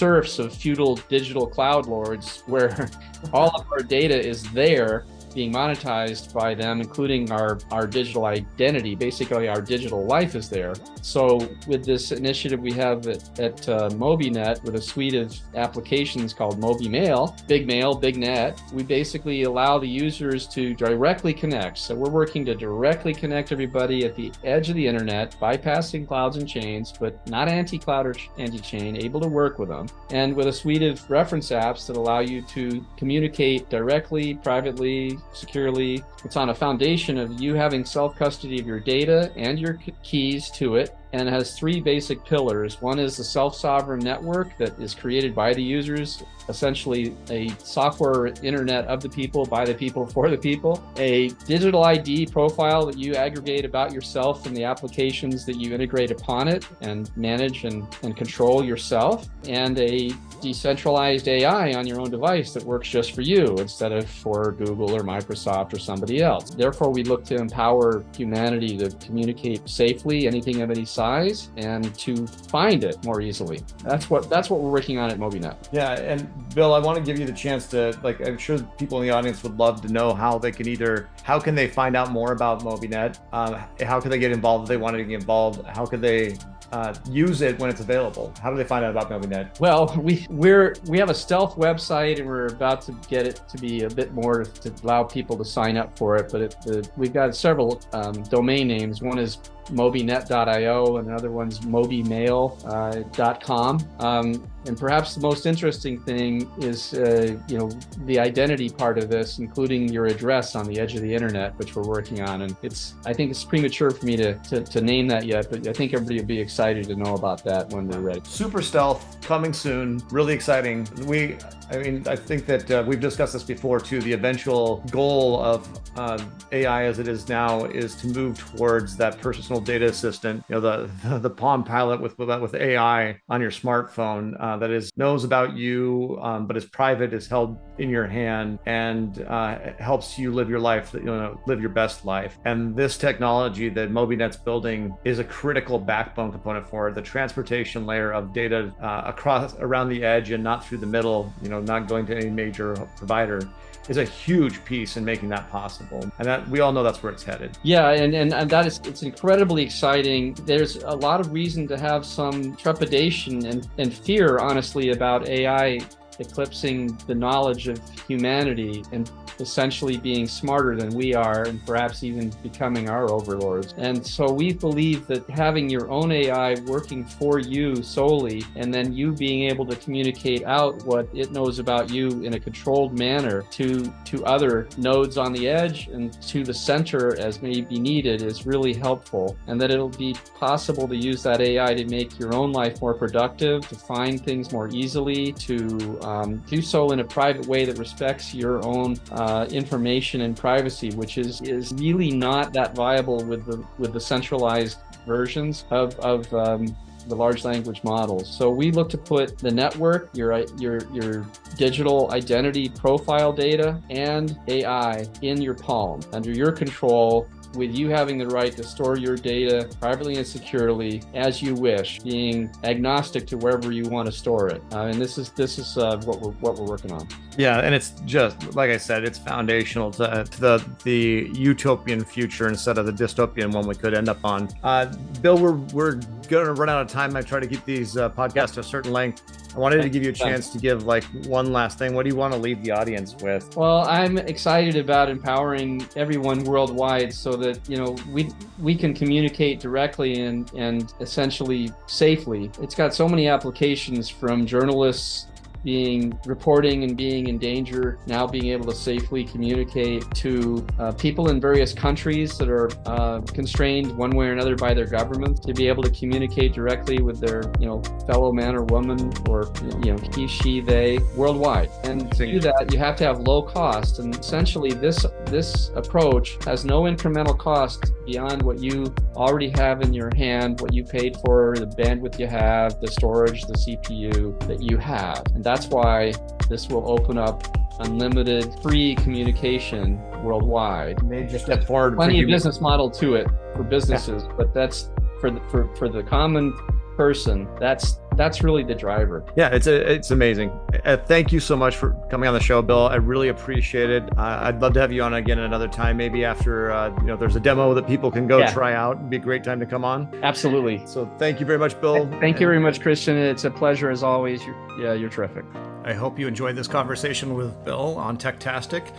serfs 0.04 0.38
of 0.38 0.54
feudal 0.54 0.98
digital 1.08 1.48
cloud 1.48 1.88
lords 1.88 2.44
where 2.48 2.90
all 3.34 3.56
of 3.56 3.66
our 3.72 3.80
data 3.80 4.20
is 4.20 4.44
there 4.52 5.06
being 5.34 5.52
monetized 5.52 6.34
by 6.34 6.54
them, 6.54 6.82
including 6.82 7.32
our, 7.32 7.60
our 7.72 7.88
digital 7.88 8.26
identity. 8.26 8.96
Basically, 8.96 9.48
our 9.48 9.62
digital 9.62 10.06
life 10.06 10.36
is 10.36 10.50
there. 10.50 10.74
So, 11.02 11.48
with 11.68 11.86
this 11.86 12.12
initiative 12.12 12.60
we 12.60 12.72
have 12.74 13.08
at, 13.08 13.40
at 13.40 13.70
uh, 13.70 13.90
MobiNet 13.90 14.64
with 14.64 14.76
a 14.76 14.82
suite 14.82 15.16
of 15.16 15.36
applications 15.56 16.34
called 16.34 16.60
MobiMail, 16.60 17.48
Big 17.48 17.68
Mail, 17.68 17.94
Big 17.94 18.18
Net, 18.18 18.62
we 18.72 18.84
basically 18.84 19.44
allow 19.44 19.78
the 19.78 19.88
users 19.88 20.48
to 20.48 20.74
directly 20.74 21.34
connect. 21.34 21.78
So, 21.78 21.96
we're 21.96 22.10
working 22.10 22.46
to 22.46 22.56
directly 22.56 23.14
connect 23.14 23.52
everybody 23.52 24.06
at 24.06 24.16
the 24.16 24.32
edge 24.44 24.70
of 24.70 24.76
the 24.76 24.88
internet, 24.88 25.36
bypassing 25.42 26.08
clouds 26.08 26.38
and 26.38 26.48
chains, 26.48 26.94
but 26.98 27.28
not 27.28 27.48
anti 27.48 27.78
cloud 27.78 28.06
or 28.06 28.16
anti 28.38 28.60
chain, 28.60 28.96
able 28.98 29.20
to 29.20 29.28
work 29.28 29.60
with 29.60 29.70
them. 29.70 29.88
And 30.12 30.36
with 30.36 30.48
a 30.48 30.54
suite 30.54 30.84
of 30.84 31.10
reference 31.10 31.50
apps 31.50 31.88
that 31.88 31.98
allow 31.98 32.20
you 32.20 32.42
to 32.42 32.86
communicate 32.98 33.70
directly, 33.70 34.36
privately, 34.36 35.18
securely. 35.32 36.04
It's 36.26 36.36
on 36.36 36.50
a 36.50 36.56
foundation 36.56 37.18
of 37.18 37.42
you 37.42 37.56
having 37.56 37.86
self 37.86 38.16
custody 38.18 38.60
of 38.60 38.68
your 38.68 38.80
data 38.80 39.32
and 39.36 39.60
your 39.60 39.80
keys 40.04 40.50
to 40.52 40.76
it 40.76 40.96
and 41.14 41.30
has 41.30 41.58
three 41.58 41.80
basic 41.80 42.26
pillars. 42.26 42.82
One 42.82 43.00
is 43.00 43.16
the 43.18 43.24
self 43.24 43.56
sovereign 43.56 44.00
network 44.00 44.58
that 44.58 44.78
is 44.80 44.96
created 44.96 45.34
by 45.34 45.54
the 45.54 45.62
users, 45.62 46.24
essentially 46.50 47.16
a 47.30 47.50
software 47.60 48.28
internet 48.42 48.86
of 48.86 49.02
the 49.02 49.10
people, 49.10 49.46
by 49.46 49.64
the 49.64 49.76
people, 49.76 50.08
for 50.08 50.30
the 50.30 50.38
people. 50.38 50.84
A 50.98 51.30
digital 51.46 51.84
ID 51.84 52.26
profile 52.28 52.86
that 52.88 52.98
you 52.98 53.14
aggregate 53.14 53.64
about 53.64 53.94
yourself 53.94 54.48
and 54.48 54.58
the 54.58 54.64
applications 54.64 55.46
that 55.46 55.56
you 55.56 55.74
integrate 55.74 56.12
upon 56.12 56.48
it 56.48 56.68
and 56.82 57.16
manage 57.16 57.64
and, 57.64 57.86
and 58.02 58.18
control 58.18 58.66
yourself. 58.66 59.30
And 59.48 59.78
a 59.80 60.12
decentralized 60.42 61.28
AI 61.28 61.74
on 61.74 61.88
your 61.88 62.02
own 62.02 62.10
device 62.10 62.54
that 62.54 62.64
works 62.64 62.90
just 62.90 63.14
for 63.14 63.22
you 63.22 63.56
instead 63.60 63.94
of 63.94 64.10
for 64.10 64.52
Google 64.52 64.94
or 64.94 65.02
Microsoft 65.02 65.74
or 65.74 65.80
somebody 65.80 66.22
else. 66.22 66.50
Therefore, 66.50 66.90
we 66.90 67.04
look 67.04 67.24
to 67.26 67.36
empower 67.36 68.04
humanity 68.16 68.78
to 68.78 68.90
communicate 69.06 69.70
safely, 69.70 70.28
anything 70.28 70.62
of 70.62 70.70
any 70.70 70.86
size 70.86 71.03
size 71.04 71.50
and 71.58 71.94
to 71.96 72.26
find 72.28 72.84
it 72.84 73.04
more 73.04 73.20
easily. 73.20 73.60
That's 73.84 74.10
what 74.10 74.30
that's 74.30 74.50
what 74.50 74.62
we're 74.62 74.72
working 74.72 74.98
on 74.98 75.12
at 75.12 75.18
MobiNet. 75.18 75.58
Yeah, 75.72 76.00
and 76.12 76.22
Bill, 76.56 76.74
I 76.74 76.80
want 76.80 76.98
to 76.98 77.04
give 77.04 77.20
you 77.20 77.26
the 77.26 77.40
chance 77.46 77.68
to 77.68 77.98
like 78.04 78.26
I'm 78.26 78.38
sure 78.38 78.60
people 78.78 79.02
in 79.02 79.08
the 79.08 79.14
audience 79.14 79.44
would 79.44 79.58
love 79.58 79.82
to 79.82 79.90
know 79.92 80.14
how 80.14 80.38
they 80.38 80.52
can 80.52 80.68
either 80.68 81.10
how 81.24 81.40
can 81.40 81.56
they 81.56 81.68
find 81.68 81.96
out 81.96 82.12
more 82.12 82.32
about 82.32 82.62
MobiNet, 82.62 83.20
uh, 83.34 83.62
how 83.86 84.00
can 84.00 84.12
they 84.12 84.20
get 84.20 84.32
involved 84.32 84.64
if 84.64 84.70
they 84.70 84.78
want 84.78 84.96
to 84.96 85.04
get 85.04 85.20
involved, 85.20 85.66
how 85.68 85.86
could 85.86 86.02
they 86.02 86.38
uh, 86.74 86.94
use 87.10 87.42
it 87.42 87.58
when 87.60 87.70
it's 87.70 87.82
available? 87.82 88.34
How 88.42 88.50
do 88.50 88.58
they 88.58 88.64
find 88.64 88.84
out 88.84 88.92
about 88.92 89.10
MobiNet? 89.10 89.60
Well, 89.60 89.96
we 90.02 90.26
we're 90.30 90.76
we 90.88 90.98
have 90.98 91.10
a 91.10 91.14
stealth 91.14 91.56
website, 91.56 92.20
and 92.20 92.28
we're 92.28 92.48
about 92.48 92.82
to 92.84 92.94
get 93.08 93.28
it 93.28 93.42
to 93.50 93.58
be 93.58 93.84
a 93.84 93.90
bit 93.90 94.12
more 94.14 94.44
to 94.44 94.74
allow 94.84 95.04
people 95.04 95.38
to 95.38 95.46
sign 95.46 95.78
up 95.78 95.98
for 95.98 96.16
it. 96.18 96.32
But 96.32 96.42
it, 96.42 96.56
the, 96.66 96.90
we've 96.98 97.14
got 97.14 97.36
several 97.36 97.80
um, 97.94 98.24
domain 98.24 98.68
names. 98.68 99.02
One 99.02 99.20
is 99.20 99.38
mobinet.io 99.72 100.98
and 100.98 101.08
another 101.08 101.32
one's 101.32 101.62
mobimail.com. 101.62 103.80
Uh, 104.00 104.06
um, 104.06 104.48
and 104.66 104.78
perhaps 104.78 105.16
the 105.16 105.22
most 105.22 105.46
interesting 105.46 106.00
thing 106.00 106.50
is, 106.60 106.94
uh, 106.94 107.36
you 107.50 107.58
know, 107.58 107.70
the 108.06 108.18
identity 108.18 108.70
part 108.70 108.98
of 108.98 109.10
this, 109.10 109.40
including 109.40 109.90
your 109.90 110.06
address 110.06 110.56
on 110.56 110.66
the 110.66 110.80
edge 110.80 110.96
of 110.96 111.02
the 111.02 111.14
internet, 111.14 111.58
which 111.60 111.76
we're 111.76 111.86
working 111.86 112.22
on. 112.22 112.44
And 112.44 112.56
it's, 112.62 112.94
I 113.06 113.14
think 113.14 113.32
it's 113.32 113.44
premature 113.44 113.92
for 113.92 114.06
me 114.06 114.16
to, 114.18 114.36
to, 114.36 114.64
to 114.64 114.82
name 114.82 115.08
that 115.10 115.26
yet, 115.26 115.48
but 115.50 115.68
I 115.68 115.74
think 115.74 115.94
everybody 115.94 116.20
will 116.20 116.28
be 116.28 116.40
excited 116.40 116.88
to 116.88 116.96
know 116.96 117.16
about 117.16 117.44
that 117.44 117.70
when 117.72 117.90
they're 117.90 118.00
ready. 118.00 118.22
Super 118.24 118.62
stealth 118.62 119.18
coming 119.22 119.52
soon, 119.52 120.02
really 120.12 120.34
exciting. 120.34 120.88
We, 121.06 121.38
I 121.70 121.78
mean, 121.78 122.08
I 122.08 122.16
think 122.16 122.46
that 122.46 122.72
uh, 122.72 122.84
we've 122.88 123.02
discussed 123.02 123.34
this 123.34 123.44
before 123.44 123.80
too. 123.80 124.02
The 124.02 124.14
eventual 124.14 124.78
goal 124.92 125.42
of 125.42 125.68
uh, 125.98 126.24
AI 126.52 126.86
as 126.86 127.00
it 127.00 127.08
is 127.08 127.28
now 127.28 127.66
is 127.66 127.96
to 127.96 128.08
move 128.08 128.40
towards 128.40 128.96
that 128.98 129.20
personal 129.20 129.53
data 129.60 129.86
assistant, 129.86 130.44
you 130.50 130.56
know, 130.56 130.62
the 130.62 131.20
the 131.20 131.30
Palm 131.30 131.64
Pilot 131.64 132.02
with 132.02 132.18
with 132.18 132.56
AI 132.56 133.20
on 133.30 133.42
your 133.42 133.52
smartphone 133.52 134.36
uh, 134.40 134.58
that 134.58 134.72
is 134.72 134.92
knows 134.98 135.24
about 135.24 135.56
you, 135.56 136.18
um, 136.22 136.48
but 136.48 136.58
is 136.58 136.66
private, 136.66 137.14
is 137.14 137.28
held 137.28 137.58
in 137.78 137.90
your 137.90 138.08
hand, 138.08 138.60
and 138.66 139.24
uh, 139.24 139.74
helps 139.80 140.18
you 140.18 140.32
live 140.32 140.50
your 140.50 140.60
life, 140.60 140.94
you 140.94 141.02
know, 141.02 141.40
live 141.48 141.60
your 141.60 141.70
best 141.70 142.06
life. 142.06 142.38
And 142.46 142.76
this 142.76 142.98
technology 142.98 143.70
that 143.70 143.92
MobiNet's 143.92 144.38
building 144.38 144.96
is 145.04 145.20
a 145.20 145.24
critical 145.24 145.80
backbone 145.80 146.32
component 146.32 146.68
for. 146.68 146.92
The 146.92 147.02
transportation 147.02 147.86
layer 147.86 148.14
of 148.14 148.34
data 148.34 148.74
uh, 148.82 149.04
across 149.06 149.56
around 149.56 149.90
the 149.90 150.04
edge 150.04 150.32
and 150.32 150.44
not 150.44 150.66
through 150.66 150.80
the 150.80 150.86
middle, 150.86 151.34
you 151.42 151.50
know, 151.50 151.62
not 151.62 151.88
going 151.88 152.06
to 152.08 152.16
any 152.16 152.30
major 152.30 152.76
provider 152.98 153.42
is 153.90 153.98
a 153.98 154.06
huge 154.06 154.64
piece 154.66 154.98
in 154.98 155.04
making 155.04 155.30
that 155.30 155.50
possible. 155.50 156.00
And 156.18 156.28
that 156.28 156.48
we 156.50 156.60
all 156.60 156.72
know 156.72 156.84
that's 156.84 157.04
where 157.04 157.12
it's 157.12 157.24
headed. 157.24 157.58
Yeah, 157.64 157.90
and, 157.90 158.14
and, 158.14 158.34
and 158.34 158.50
that 158.50 158.66
is 158.66 158.80
it's 158.86 159.04
incredibly 159.44 159.64
exciting. 159.64 160.34
There's 160.46 160.78
a 160.78 160.96
lot 160.96 161.20
of 161.20 161.34
reason 161.34 161.68
to 161.68 161.78
have 161.78 162.06
some 162.06 162.56
trepidation 162.56 163.46
and, 163.46 163.68
and 163.78 163.94
fear, 163.94 164.38
honestly, 164.38 164.92
about 164.92 165.28
AI 165.28 165.82
eclipsing 166.20 166.98
the 167.08 167.16
knowledge 167.16 167.68
of 167.68 167.80
humanity 168.08 168.84
and 168.92 169.10
essentially 169.40 169.98
being 169.98 170.28
smarter 170.28 170.76
than 170.76 170.90
we 170.94 171.14
are 171.14 171.44
and 171.44 171.66
perhaps 171.66 172.04
even 172.04 172.30
becoming 172.44 172.90
our 172.90 173.10
overlords. 173.10 173.74
And 173.78 174.06
so 174.06 174.32
we 174.32 174.54
believe 174.54 175.08
that 175.08 175.28
having 175.30 175.70
your 175.70 175.90
own 175.90 176.12
AI 176.12 176.56
working 176.68 177.04
for 177.04 177.40
you 177.40 177.82
solely 177.82 178.44
and 178.56 178.74
then 178.74 178.94
you 178.94 179.12
being 179.12 179.50
able 179.50 179.66
to 179.66 179.76
communicate 179.78 180.44
out 180.46 180.84
what 180.86 181.08
it 181.14 181.32
knows 181.32 181.60
about 181.60 181.90
you 181.90 182.24
in 182.24 182.36
a 182.36 182.40
controlled 182.40 182.98
manner 182.98 183.44
to 183.52 183.92
to 184.06 184.26
other 184.26 184.68
nodes 184.78 185.18
on 185.18 185.34
the 185.34 185.48
edge 185.48 185.88
and 185.88 186.22
to 186.22 186.44
the 186.44 186.54
center 186.54 187.20
as 187.20 187.42
may 187.42 187.62
be 187.62 187.80
needed 187.80 188.22
is 188.22 188.46
really 188.46 188.74
helpful 188.74 189.36
and 189.48 189.60
that 189.60 189.72
it'll 189.72 189.90
be 189.90 190.16
possible 190.36 190.88
to 190.88 190.96
use 190.96 191.24
that 191.24 191.42
AI 191.42 191.74
to 191.74 191.86
make 191.86 192.18
your 192.20 192.34
own 192.34 192.52
life 192.52 192.82
more 192.82 192.94
productive, 192.94 193.68
to 193.68 193.76
find 193.76 194.24
things 194.24 194.52
more 194.52 194.70
easily, 194.70 195.32
to 195.34 196.00
um, 196.04 196.38
do 196.50 196.62
so 196.62 196.92
in 196.92 197.00
a 197.00 197.04
private 197.04 197.46
way 197.46 197.66
that 197.66 197.78
respects 197.78 198.34
your 198.34 198.64
own 198.66 199.00
uh, 199.12 199.48
information 199.52 200.22
and 200.22 200.36
privacy, 200.36 200.92
which 200.92 201.18
is 201.18 201.42
is 201.42 201.74
really 201.74 202.12
not 202.12 202.54
that 202.54 202.76
viable 202.76 203.24
with 203.24 203.46
the 203.46 203.64
with 203.78 203.94
the 203.94 204.00
centralized 204.00 204.80
versions 205.06 205.66
of 205.72 205.98
of 206.00 206.32
um, 206.34 206.76
the 207.08 207.16
large 207.16 207.44
language 207.44 207.84
models. 207.84 208.34
So 208.36 208.50
we 208.50 208.72
look 208.72 208.90
to 208.90 208.98
put 208.98 209.38
the 209.38 209.52
network, 209.52 210.10
your 210.14 210.38
your 210.58 210.80
your 210.94 211.26
digital 211.58 212.12
identity 212.12 212.70
profile 212.70 213.34
data, 213.34 213.82
and 213.90 214.38
AI 214.48 215.06
in 215.22 215.42
your 215.42 215.54
palm 215.54 216.02
under 216.14 216.32
your 216.32 216.52
control 216.52 217.28
with 217.56 217.76
you 217.76 217.90
having 217.90 218.18
the 218.18 218.28
right 218.28 218.56
to 218.56 218.64
store 218.64 218.98
your 218.98 219.16
data 219.16 219.70
privately 219.80 220.18
and 220.18 220.26
securely 220.26 221.02
as 221.14 221.42
you 221.42 221.56
wish, 221.56 222.00
being 222.00 222.50
agnostic 222.64 223.28
to 223.28 223.38
wherever 223.38 223.72
you 223.72 223.84
want 223.84 224.06
to 224.08 224.12
store 224.12 224.50
it. 224.50 224.62
Uh, 224.72 224.86
and 224.86 225.02
this 225.02 225.18
is 225.18 225.30
this 225.32 225.58
is 225.58 225.78
uh, 225.78 225.98
what 226.06 226.22
we're 226.22 226.32
what 226.34 226.58
we're 226.58 226.68
working 226.68 226.92
on. 226.92 227.08
Yeah, 227.38 227.60
and 227.60 227.74
it's 227.74 227.92
just 228.06 228.56
like 228.56 228.70
I 228.70 228.78
said, 228.78 229.04
it's 229.04 229.18
foundational 229.18 229.92
to, 229.92 230.26
to 230.30 230.42
the 230.42 230.66
the 230.84 231.30
utopian 231.34 232.04
future 232.04 232.48
instead 232.48 232.78
of 232.78 232.86
the 232.86 232.94
dystopian 232.94 233.52
one 233.52 233.68
we 233.68 233.76
could 233.76 233.94
end 233.94 234.10
up 234.10 234.24
on. 234.24 234.50
Uh, 234.64 234.86
Bill, 235.22 235.38
we're 235.38 235.58
we're 235.74 235.96
going 236.28 236.46
to 236.46 236.54
run 236.54 236.70
out 236.70 236.82
of 236.82 236.88
time. 236.88 237.16
I 237.16 237.22
try 237.22 237.40
to 237.40 237.48
keep 237.48 237.64
these 237.66 237.98
uh, 237.98 238.10
podcasts 238.10 238.54
to 238.56 238.62
a 238.62 238.64
certain 238.64 238.92
length. 238.92 239.43
I 239.56 239.60
wanted 239.60 239.82
to 239.84 239.90
give 239.90 240.04
you 240.04 240.10
a 240.10 240.14
chance 240.14 240.50
to 240.50 240.58
give 240.58 240.86
like 240.86 241.04
one 241.26 241.54
last 241.54 241.78
thing. 241.78 241.94
What 241.94 242.04
do 242.04 242.10
you 242.10 242.16
want 242.16 242.34
to 242.34 242.40
leave 242.40 242.64
the 242.64 242.72
audience 242.72 243.16
with? 243.22 243.56
Well, 243.56 243.88
I'm 243.88 244.18
excited 244.18 244.76
about 244.76 245.10
empowering 245.10 245.86
everyone 245.96 246.44
worldwide 246.44 247.14
so 247.14 247.36
that 247.38 247.60
you 247.70 247.78
know 247.78 247.96
we 248.10 248.30
we 248.60 248.76
can 248.76 248.94
communicate 248.94 249.60
directly 249.60 250.22
and 250.22 250.52
and 250.54 250.94
essentially 251.00 251.72
safely. 251.86 252.50
It's 252.62 252.76
got 252.76 252.94
so 252.94 253.08
many 253.08 253.28
applications 253.28 254.10
from 254.10 254.46
journalists 254.46 255.28
being 255.64 256.18
reporting 256.26 256.84
and 256.84 256.98
being 256.98 257.28
in 257.28 257.38
danger, 257.38 258.00
now 258.06 258.28
being 258.28 258.48
able 258.48 258.66
to 258.66 258.76
safely 258.76 259.24
communicate 259.24 260.04
to 260.16 260.66
uh, 260.80 260.92
people 260.94 261.30
in 261.30 261.40
various 261.40 261.74
countries 261.74 262.38
that 262.38 262.50
are 262.50 262.70
uh, 262.86 263.22
constrained 263.22 263.96
one 263.98 264.12
way 264.12 264.28
or 264.28 264.34
another 264.34 264.56
by 264.56 264.74
their 264.74 264.88
government 264.88 265.42
to 265.44 265.54
be 265.54 265.68
able 265.68 265.84
to 265.84 265.92
communicate 265.92 266.54
directly 266.54 267.02
with 267.02 267.20
their 267.20 267.44
you 267.60 267.66
know 267.66 267.82
fellow 268.06 268.32
man 268.32 268.56
or 268.56 268.64
woman 268.66 269.12
or 269.30 269.52
you 269.84 269.94
know 269.94 269.98
he 270.16 270.28
she 270.28 270.62
they 270.62 271.00
worldwide. 271.16 271.70
And 271.84 272.12
to 272.16 272.26
do 272.26 272.40
that, 272.42 272.70
you 272.72 272.80
have 272.80 272.96
to 272.98 273.04
have 273.04 273.20
low 273.20 273.42
cost. 273.42 274.00
And 274.00 274.16
essentially, 274.16 274.72
this 274.72 275.06
this 275.26 275.70
approach 275.76 276.38
has 276.46 276.66
no 276.66 276.84
incremental 276.84 277.38
cost 277.38 277.92
beyond 278.06 278.42
what 278.42 278.60
you 278.60 278.94
already 279.16 279.50
have 279.50 279.82
in 279.82 279.94
your 279.94 280.10
hand, 280.16 280.60
what 280.62 280.74
you 280.74 280.84
paid 280.84 281.18
for, 281.26 281.56
the 281.56 281.68
bandwidth 281.68 282.20
you 282.20 282.28
have, 282.28 282.80
the 282.82 282.88
storage, 282.88 283.44
the 283.44 283.54
CPU 283.54 284.40
that 284.48 284.62
you 284.62 284.78
have. 284.78 285.24
And 285.36 285.44
that's 285.54 285.68
why 285.68 286.12
this 286.50 286.68
will 286.68 286.90
open 286.90 287.16
up 287.20 287.44
unlimited 287.80 288.52
free 288.64 288.96
communication 288.96 290.02
worldwide. 290.24 291.04
Major 291.04 291.38
step 291.38 291.64
forward. 291.64 291.96
Plenty 291.96 292.24
of 292.24 292.28
business 292.28 292.60
model 292.60 292.90
to 292.90 293.14
it 293.14 293.28
for 293.56 293.62
businesses, 293.62 294.24
yeah. 294.24 294.34
but 294.36 294.52
that's 294.52 294.90
for 295.22 295.30
the, 295.30 295.40
for, 295.52 295.74
for 295.76 295.90
the 295.90 296.02
common 296.02 296.58
person 296.98 297.48
that's 297.60 298.00
that's 298.16 298.44
really 298.44 298.64
the 298.64 298.76
driver. 298.76 299.26
Yeah 299.36 299.50
it's 299.50 299.68
a, 299.68 299.92
it's 299.92 300.12
amazing. 300.12 300.52
Uh, 300.86 300.98
thank 300.98 301.32
you 301.32 301.40
so 301.40 301.56
much 301.56 301.76
for 301.76 301.92
coming 302.10 302.28
on 302.28 302.34
the 302.34 302.40
show 302.40 302.62
bill. 302.62 302.88
I 302.88 302.96
really 302.96 303.30
appreciate 303.30 303.90
it. 303.90 304.04
Uh, 304.18 304.40
i'd 304.44 304.62
love 304.62 304.74
to 304.74 304.82
have 304.82 304.92
you 304.92 305.04
on 305.04 305.14
again 305.14 305.40
another 305.40 305.68
time 305.68 305.98
maybe 305.98 306.26
after 306.26 306.72
uh, 306.72 306.90
you 307.00 307.06
know 307.06 307.16
there's 307.16 307.36
a 307.36 307.40
demo 307.40 307.74
that 307.74 307.88
people 307.88 308.12
can 308.12 308.28
go 308.28 308.40
yeah. 308.40 308.52
try 308.52 308.74
out. 308.74 308.98
It'd 308.98 309.10
be 309.10 309.18
a 309.18 309.20
great 309.20 309.44
time 309.44 309.60
to 309.60 309.66
come 309.66 309.86
on. 309.86 310.08
Absolutely. 310.24 310.86
So 310.86 311.10
thank 311.18 311.40
you 311.40 311.46
very 311.46 311.60
much 311.60 311.80
bill 311.80 312.10
thank 312.20 312.40
you 312.40 312.48
very 312.48 312.60
much 312.60 312.82
christian. 312.82 313.18
It's 313.18 313.44
a 313.44 313.52
pleasure 313.52 313.90
as 313.90 314.04
always. 314.04 314.46
You're, 314.46 314.56
yeah 314.80 314.94
you're 314.94 315.10
terrific. 315.10 315.46
I 315.86 315.94
hope 315.94 316.18
you 316.18 316.28
enjoyed 316.28 316.56
this 316.56 316.68
conversation 316.68 317.34
with 317.34 317.64
bill 317.66 317.98
on 317.98 318.18
techtastic. 318.18 318.94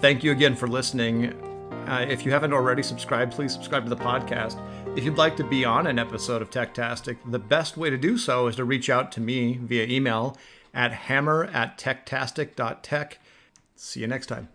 Thank 0.00 0.22
you 0.22 0.32
again 0.32 0.54
for 0.54 0.68
listening. 0.68 1.32
Uh, 1.88 2.04
if 2.06 2.26
you 2.26 2.30
haven't 2.30 2.52
already 2.52 2.82
subscribed, 2.82 3.32
please 3.32 3.52
subscribe 3.52 3.84
to 3.84 3.88
the 3.88 3.96
podcast. 3.96 4.60
If 4.98 5.04
you'd 5.04 5.16
like 5.16 5.36
to 5.36 5.44
be 5.44 5.64
on 5.64 5.86
an 5.86 5.96
episode 5.96 6.42
of 6.42 6.50
Techtastic, 6.50 7.18
the 7.24 7.38
best 7.38 7.76
way 7.76 7.88
to 7.88 7.96
do 7.96 8.18
so 8.18 8.48
is 8.48 8.56
to 8.56 8.64
reach 8.64 8.90
out 8.90 9.12
to 9.12 9.20
me 9.20 9.56
via 9.56 9.86
email 9.86 10.36
at 10.74 10.92
hammer 10.92 11.44
at 11.44 11.78
techtastic.tech. 11.78 13.20
See 13.76 14.00
you 14.00 14.08
next 14.08 14.26
time. 14.26 14.48